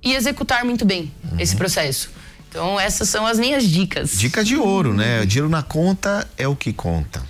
e 0.00 0.14
executar 0.14 0.64
muito 0.64 0.84
bem 0.84 1.10
esse 1.40 1.56
processo. 1.56 2.08
Então, 2.48 2.78
essas 2.78 3.08
são 3.08 3.26
as 3.26 3.36
minhas 3.36 3.64
dicas. 3.64 4.12
Dica 4.16 4.44
de 4.44 4.54
ouro, 4.54 4.94
né? 4.94 5.26
Dinheiro 5.26 5.48
na 5.48 5.64
conta 5.64 6.24
é 6.38 6.46
o 6.46 6.54
que 6.54 6.72
conta. 6.72 7.20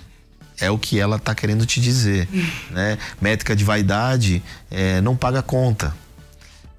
É 0.61 0.69
o 0.69 0.77
que 0.77 0.99
ela 0.99 1.17
tá 1.17 1.33
querendo 1.33 1.65
te 1.65 1.79
dizer, 1.79 2.27
né? 2.71 2.97
Métrica 3.21 3.55
de 3.55 3.63
vaidade 3.63 4.43
é, 4.69 4.99
não 5.01 5.15
paga 5.15 5.41
conta. 5.41 5.95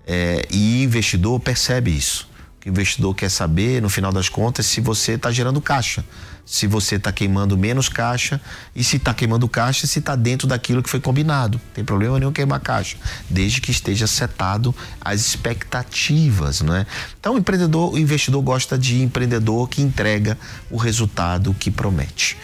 É, 0.07 0.47
e 0.51 0.83
investidor 0.83 1.39
percebe 1.41 1.97
isso. 1.97 2.29
O 2.65 2.69
investidor 2.69 3.15
quer 3.15 3.31
saber, 3.31 3.81
no 3.81 3.89
final 3.89 4.13
das 4.13 4.29
contas, 4.29 4.67
se 4.67 4.81
você 4.81 5.13
está 5.13 5.31
gerando 5.31 5.61
caixa. 5.61 6.05
Se 6.45 6.67
você 6.67 6.97
está 6.97 7.13
queimando 7.13 7.57
menos 7.57 7.89
caixa 7.89 8.41
e 8.75 8.83
se 8.83 8.97
está 8.97 9.15
queimando 9.15 9.49
caixa, 9.49 9.87
se 9.87 10.01
está 10.01 10.17
dentro 10.17 10.49
daquilo 10.49 10.83
que 10.83 10.91
foi 10.91 10.99
combinado. 10.99 11.59
Não 11.59 11.75
tem 11.75 11.85
problema 11.85 12.19
nenhum 12.19 12.33
queimar 12.33 12.59
caixa, 12.59 12.97
desde 13.31 13.61
que 13.61 13.71
esteja 13.71 14.07
setado 14.07 14.75
as 15.01 15.21
expectativas, 15.21 16.61
não 16.61 16.75
é? 16.75 16.87
Então, 17.19 17.35
o 17.35 17.39
empreendedor, 17.39 17.95
o 17.95 17.99
investidor 17.99 18.43
gosta 18.43 18.77
de 18.77 19.01
empreendedor 19.01 19.69
que 19.69 19.81
entrega 19.81 20.37
o 20.69 20.77
resultado 20.77 21.55
que 21.55 21.71
promete. 21.71 22.37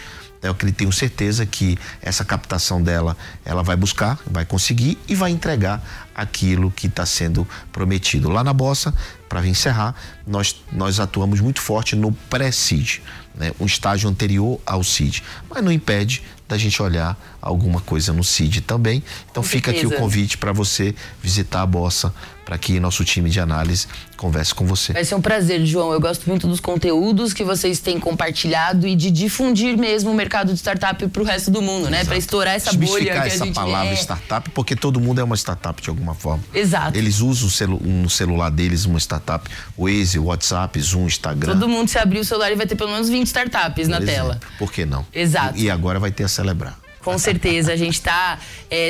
Eu 0.48 0.54
que 0.54 0.70
tenho 0.72 0.92
certeza 0.92 1.44
que 1.44 1.78
essa 2.00 2.24
captação 2.24 2.82
dela, 2.82 3.16
ela 3.44 3.62
vai 3.62 3.76
buscar, 3.76 4.18
vai 4.26 4.44
conseguir 4.44 4.98
e 5.08 5.14
vai 5.14 5.30
entregar 5.30 5.82
aquilo 6.14 6.70
que 6.70 6.86
está 6.86 7.04
sendo 7.04 7.46
prometido. 7.72 8.28
Lá 8.28 8.42
na 8.42 8.52
Bossa, 8.52 8.94
para 9.28 9.46
encerrar, 9.46 9.94
nós, 10.26 10.56
nós 10.72 10.98
atuamos 10.98 11.40
muito 11.40 11.60
forte 11.60 11.94
no 11.94 12.12
pré-seed, 12.12 13.00
né? 13.34 13.52
um 13.60 13.66
estágio 13.66 14.08
anterior 14.08 14.60
ao 14.64 14.82
seed, 14.82 15.20
mas 15.50 15.62
não 15.62 15.70
impede 15.70 16.22
da 16.48 16.56
gente 16.56 16.80
olhar 16.80 17.18
alguma 17.40 17.80
coisa 17.80 18.12
no 18.12 18.22
seed 18.22 18.60
também. 18.60 19.02
Então 19.30 19.42
Com 19.42 19.48
fica 19.48 19.70
aqui 19.70 19.80
o 19.80 19.88
certeza. 19.88 20.02
convite 20.02 20.38
para 20.38 20.52
você 20.52 20.94
visitar 21.22 21.62
a 21.62 21.66
Bossa, 21.66 22.14
para 22.46 22.56
que 22.56 22.78
nosso 22.78 23.04
time 23.04 23.28
de 23.28 23.40
análise 23.40 23.88
converse 24.16 24.54
com 24.54 24.64
você. 24.64 24.92
Vai 24.92 25.04
ser 25.04 25.16
um 25.16 25.20
prazer, 25.20 25.66
João. 25.66 25.92
Eu 25.92 26.00
gosto 26.00 26.26
muito 26.28 26.46
dos 26.46 26.60
conteúdos 26.60 27.34
que 27.34 27.42
vocês 27.42 27.80
têm 27.80 27.98
compartilhado 27.98 28.86
e 28.86 28.94
de 28.94 29.10
difundir 29.10 29.76
mesmo 29.76 30.12
o 30.12 30.14
mercado 30.14 30.52
de 30.52 30.58
startup 30.58 31.06
para 31.08 31.22
o 31.22 31.24
resto 31.24 31.50
do 31.50 31.60
mundo, 31.60 31.90
né? 31.90 32.04
Para 32.04 32.16
estourar 32.16 32.54
essa 32.54 32.72
bolha 32.72 33.04
que 33.04 33.10
a 33.10 33.26
essa 33.26 33.44
gente 33.44 33.54
palavra 33.54 33.90
é. 33.90 33.94
startup, 33.94 34.48
porque 34.50 34.76
todo 34.76 35.00
mundo 35.00 35.20
é 35.20 35.24
uma 35.24 35.34
startup 35.36 35.82
de 35.82 35.88
alguma 35.90 36.14
forma. 36.14 36.42
Exato. 36.54 36.96
Eles 36.96 37.18
usam 37.18 37.50
celu- 37.50 37.80
no 37.82 38.08
celular 38.08 38.50
deles 38.50 38.84
uma 38.84 38.98
startup, 39.00 39.50
o 39.76 39.86
Waze, 39.88 40.16
o 40.20 40.26
WhatsApp, 40.26 40.80
Zoom, 40.80 41.06
Instagram. 41.06 41.52
Todo 41.52 41.68
mundo 41.68 41.88
se 41.88 41.98
abrir 41.98 42.20
o 42.20 42.24
celular 42.24 42.52
e 42.52 42.54
vai 42.54 42.66
ter 42.66 42.76
pelo 42.76 42.92
menos 42.92 43.08
20 43.08 43.26
startups 43.26 43.88
na 43.88 43.96
por 43.98 44.06
tela. 44.06 44.30
exemplo. 44.30 44.48
Por 44.56 44.72
que 44.72 44.86
não? 44.86 45.04
Exato. 45.12 45.58
E, 45.58 45.64
e 45.64 45.70
agora 45.70 45.98
vai 45.98 46.12
ter 46.12 46.22
a 46.22 46.28
celebrar. 46.28 46.78
Com 47.02 47.18
certeza, 47.18 47.72
a 47.72 47.76
gente 47.76 47.94
está 47.94 48.38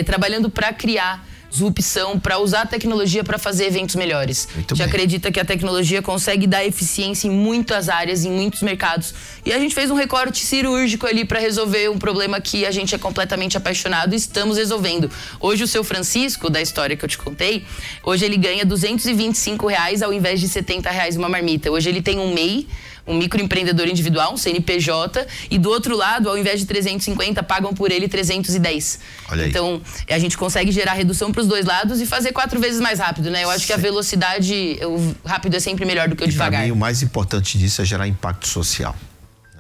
trabalhando 0.04 0.50
para 0.50 0.72
criar 0.74 1.26
disrupção, 1.50 2.18
para 2.18 2.38
usar 2.38 2.62
a 2.62 2.66
tecnologia 2.66 3.24
para 3.24 3.38
fazer 3.38 3.66
eventos 3.66 3.94
melhores. 3.94 4.48
Muito 4.54 4.74
a 4.74 4.76
gente 4.76 4.84
bem. 4.84 4.86
acredita 4.86 5.32
que 5.32 5.40
a 5.40 5.44
tecnologia 5.44 6.02
consegue 6.02 6.46
dar 6.46 6.64
eficiência 6.64 7.28
em 7.28 7.30
muitas 7.30 7.88
áreas, 7.88 8.24
em 8.24 8.30
muitos 8.30 8.62
mercados. 8.62 9.14
E 9.44 9.52
a 9.52 9.58
gente 9.58 9.74
fez 9.74 9.90
um 9.90 9.94
recorte 9.94 10.44
cirúrgico 10.44 11.06
ali 11.06 11.24
para 11.24 11.38
resolver 11.38 11.88
um 11.88 11.98
problema 11.98 12.40
que 12.40 12.66
a 12.66 12.70
gente 12.70 12.94
é 12.94 12.98
completamente 12.98 13.56
apaixonado 13.56 14.12
e 14.12 14.16
estamos 14.16 14.56
resolvendo. 14.56 15.10
Hoje 15.40 15.64
o 15.64 15.66
seu 15.66 15.82
Francisco, 15.82 16.50
da 16.50 16.60
história 16.60 16.96
que 16.96 17.04
eu 17.04 17.08
te 17.08 17.18
contei, 17.18 17.64
hoje 18.02 18.24
ele 18.24 18.36
ganha 18.36 18.64
225 18.64 19.66
reais 19.66 20.02
ao 20.02 20.12
invés 20.12 20.40
de 20.40 20.48
70 20.48 20.90
reais 20.90 21.16
uma 21.16 21.28
marmita. 21.28 21.70
Hoje 21.70 21.88
ele 21.88 22.02
tem 22.02 22.18
um 22.18 22.32
MEI, 22.32 22.66
um 23.06 23.14
microempreendedor 23.16 23.86
individual, 23.86 24.34
um 24.34 24.36
CNPJ, 24.36 25.26
e 25.50 25.58
do 25.58 25.70
outro 25.70 25.96
lado, 25.96 26.28
ao 26.28 26.36
invés 26.36 26.60
de 26.60 26.66
350, 26.66 27.42
pagam 27.42 27.72
por 27.72 27.90
ele 27.90 28.08
310. 28.08 28.98
Olha 29.30 29.44
aí. 29.44 29.50
Então, 29.50 29.80
a 30.08 30.18
gente 30.18 30.36
consegue 30.36 30.72
gerar 30.72 30.94
redução 30.94 31.30
para 31.30 31.40
os 31.40 31.46
dois 31.46 31.64
lados 31.64 32.00
e 32.00 32.06
fazer 32.06 32.32
quatro 32.32 32.58
vezes 32.60 32.80
mais 32.80 32.98
rápido, 32.98 33.30
né? 33.30 33.44
Eu 33.44 33.50
acho 33.50 33.66
que 33.66 33.72
a 33.72 33.76
velocidade, 33.76 34.78
o 34.82 35.14
rápido 35.28 35.54
é 35.54 35.60
sempre 35.60 35.84
melhor 35.84 36.08
do 36.08 36.16
que 36.16 36.24
o 36.24 36.26
E 36.26 36.30
devagar. 36.30 36.64
mim, 36.64 36.70
o 36.70 36.76
mais 36.76 37.02
importante 37.02 37.58
disso 37.58 37.80
é 37.82 37.84
gerar 37.84 38.08
impacto 38.08 38.48
social. 38.48 38.94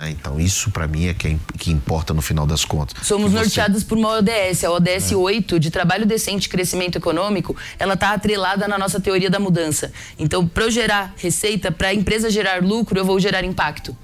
Né? 0.00 0.10
Então, 0.10 0.38
isso 0.40 0.70
para 0.70 0.86
mim 0.86 1.06
é 1.06 1.14
que, 1.14 1.28
é 1.28 1.36
que 1.58 1.70
importa 1.70 2.12
no 2.14 2.22
final 2.22 2.46
das 2.46 2.64
contas. 2.64 3.06
Somos 3.06 3.32
você- 3.32 3.38
norteados 3.38 3.82
por 3.84 3.96
uma 3.98 4.10
ODS, 4.18 4.64
a 4.64 4.70
ODS 4.70 5.12
É. 5.12 5.16
8, 5.16 5.58
de 5.58 5.70
trabalho 5.70 6.06
decente 6.06 6.46
e 6.46 6.50
crescimento 6.50 6.96
econômico, 6.96 7.56
ela 7.78 7.94
está 7.94 8.12
atrelada 8.12 8.66
na 8.68 8.78
nossa 8.78 9.00
teoria 9.00 9.30
da 9.30 9.38
mudança. 9.38 9.92
Então, 10.18 10.46
para 10.46 10.64
eu 10.64 10.70
gerar 10.70 11.14
receita, 11.16 11.70
para 11.72 11.88
a 11.88 11.94
empresa 11.94 12.30
gerar 12.30 12.62
lucro, 12.62 12.98
eu 12.98 13.04
vou 13.04 13.18
gerar 13.20 13.44
impacto. 13.44 13.96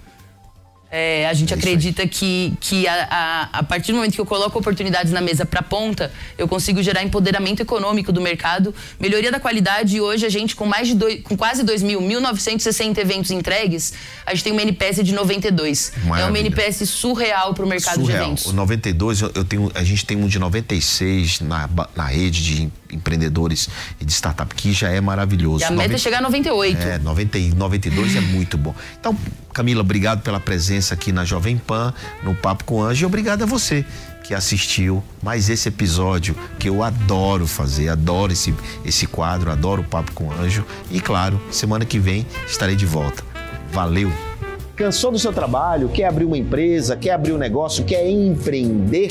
É, 0.94 1.26
a 1.26 1.32
gente 1.32 1.54
É 1.54 1.56
acredita 1.56 2.06
que, 2.06 2.52
que 2.60 2.86
a, 2.86 3.08
a, 3.10 3.58
a 3.60 3.62
partir 3.62 3.92
do 3.92 3.96
momento 3.96 4.12
que 4.12 4.20
eu 4.20 4.26
coloco 4.26 4.58
oportunidades 4.58 5.10
na 5.10 5.22
mesa 5.22 5.46
para 5.46 5.62
ponta, 5.62 6.12
eu 6.36 6.46
consigo 6.46 6.82
gerar 6.82 7.02
empoderamento 7.02 7.60
econômico 7.60 8.12
do 8.12 8.20
mercado, 8.20 8.74
melhoria 9.00 9.32
da 9.32 9.40
qualidade. 9.40 9.96
E 9.96 10.00
hoje 10.02 10.26
a 10.26 10.28
gente, 10.28 10.54
com 10.54 10.66
mais 10.66 10.88
de 10.88 10.94
dois, 10.94 11.22
com 11.22 11.34
quase 11.34 11.62
2 11.62 11.82
mil, 11.82 11.98
1.960 12.02 12.98
eventos 12.98 13.30
entregues, 13.30 13.94
a 14.26 14.34
gente 14.34 14.44
tem 14.44 14.52
uma 14.52 14.60
NPS 14.60 15.02
de 15.02 15.14
92. 15.14 15.92
É 15.94 16.00
uma 16.00 16.16
Maravilha. 16.16 16.40
NPS 16.40 16.90
surreal 16.90 17.54
para 17.54 17.64
o 17.64 17.68
mercado 17.68 18.02
Surreal. 18.02 18.18
de 18.18 18.24
eventos. 18.26 18.46
O 18.46 18.52
92, 18.52 19.22
eu 19.22 19.44
tenho, 19.46 19.72
a 19.74 19.82
gente 19.82 20.04
tem 20.04 20.18
um 20.18 20.28
de 20.28 20.38
96 20.38 21.40
na, 21.40 21.70
na 21.96 22.04
rede 22.04 22.44
de 22.44 22.72
empreendedores 22.92 23.68
e 24.00 24.04
de 24.04 24.12
startup, 24.12 24.54
que 24.54 24.72
já 24.72 24.90
é 24.90 25.00
maravilhoso. 25.00 25.62
E 25.62 25.64
a 25.64 25.70
meta 25.70 25.84
é 25.84 25.88
90 25.88 25.98
chegar 25.98 26.18
a 26.18 26.22
98. 26.22 26.82
É, 26.82 26.98
90, 26.98 27.38
e 27.38 27.54
92 27.54 28.16
é 28.16 28.20
muito 28.20 28.58
bom. 28.58 28.74
Então, 28.98 29.16
Camila, 29.52 29.80
obrigado 29.80 30.22
pela 30.22 30.40
presença 30.40 30.94
aqui 30.94 31.12
na 31.12 31.24
Jovem 31.24 31.56
Pan, 31.56 31.92
no 32.22 32.34
Papo 32.34 32.64
com 32.64 32.82
Anjo, 32.82 33.04
e 33.04 33.06
obrigado 33.06 33.42
a 33.42 33.46
você 33.46 33.84
que 34.22 34.34
assistiu 34.34 35.02
mais 35.22 35.50
esse 35.50 35.68
episódio 35.68 36.36
que 36.58 36.68
eu 36.68 36.82
adoro 36.82 37.46
fazer, 37.46 37.88
adoro 37.88 38.32
esse, 38.32 38.54
esse 38.84 39.06
quadro, 39.06 39.50
adoro 39.50 39.82
o 39.82 39.84
Papo 39.84 40.12
com 40.12 40.30
Anjo. 40.32 40.64
E 40.90 41.00
claro, 41.00 41.40
semana 41.50 41.84
que 41.84 41.98
vem 41.98 42.26
estarei 42.46 42.76
de 42.76 42.86
volta. 42.86 43.24
Valeu! 43.72 44.12
Cansou 44.76 45.12
do 45.12 45.18
seu 45.18 45.32
trabalho? 45.32 45.88
Quer 45.88 46.06
abrir 46.06 46.24
uma 46.24 46.38
empresa? 46.38 46.96
Quer 46.96 47.10
abrir 47.10 47.32
um 47.32 47.38
negócio? 47.38 47.84
Quer 47.84 48.08
empreender? 48.08 49.10